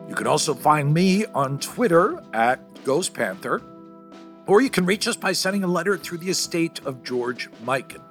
You 0.08 0.14
can 0.14 0.26
also 0.26 0.52
find 0.54 0.92
me 0.92 1.24
on 1.26 1.58
Twitter 1.58 2.22
at 2.34 2.84
Ghost 2.84 3.14
Panther, 3.14 3.62
or 4.46 4.60
you 4.60 4.68
can 4.68 4.84
reach 4.84 5.08
us 5.08 5.16
by 5.16 5.32
sending 5.32 5.64
a 5.64 5.68
letter 5.68 5.96
through 5.96 6.18
the 6.18 6.28
estate 6.28 6.82
of 6.84 7.02
George 7.02 7.48
Mikan. 7.64 8.02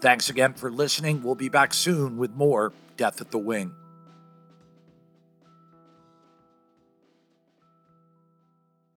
Thanks 0.00 0.30
again 0.30 0.54
for 0.54 0.70
listening. 0.70 1.20
We'll 1.22 1.34
be 1.34 1.48
back 1.48 1.74
soon 1.74 2.16
with 2.16 2.30
more 2.32 2.72
Death 2.96 3.20
at 3.20 3.32
the 3.32 3.38
Wing. 3.38 3.74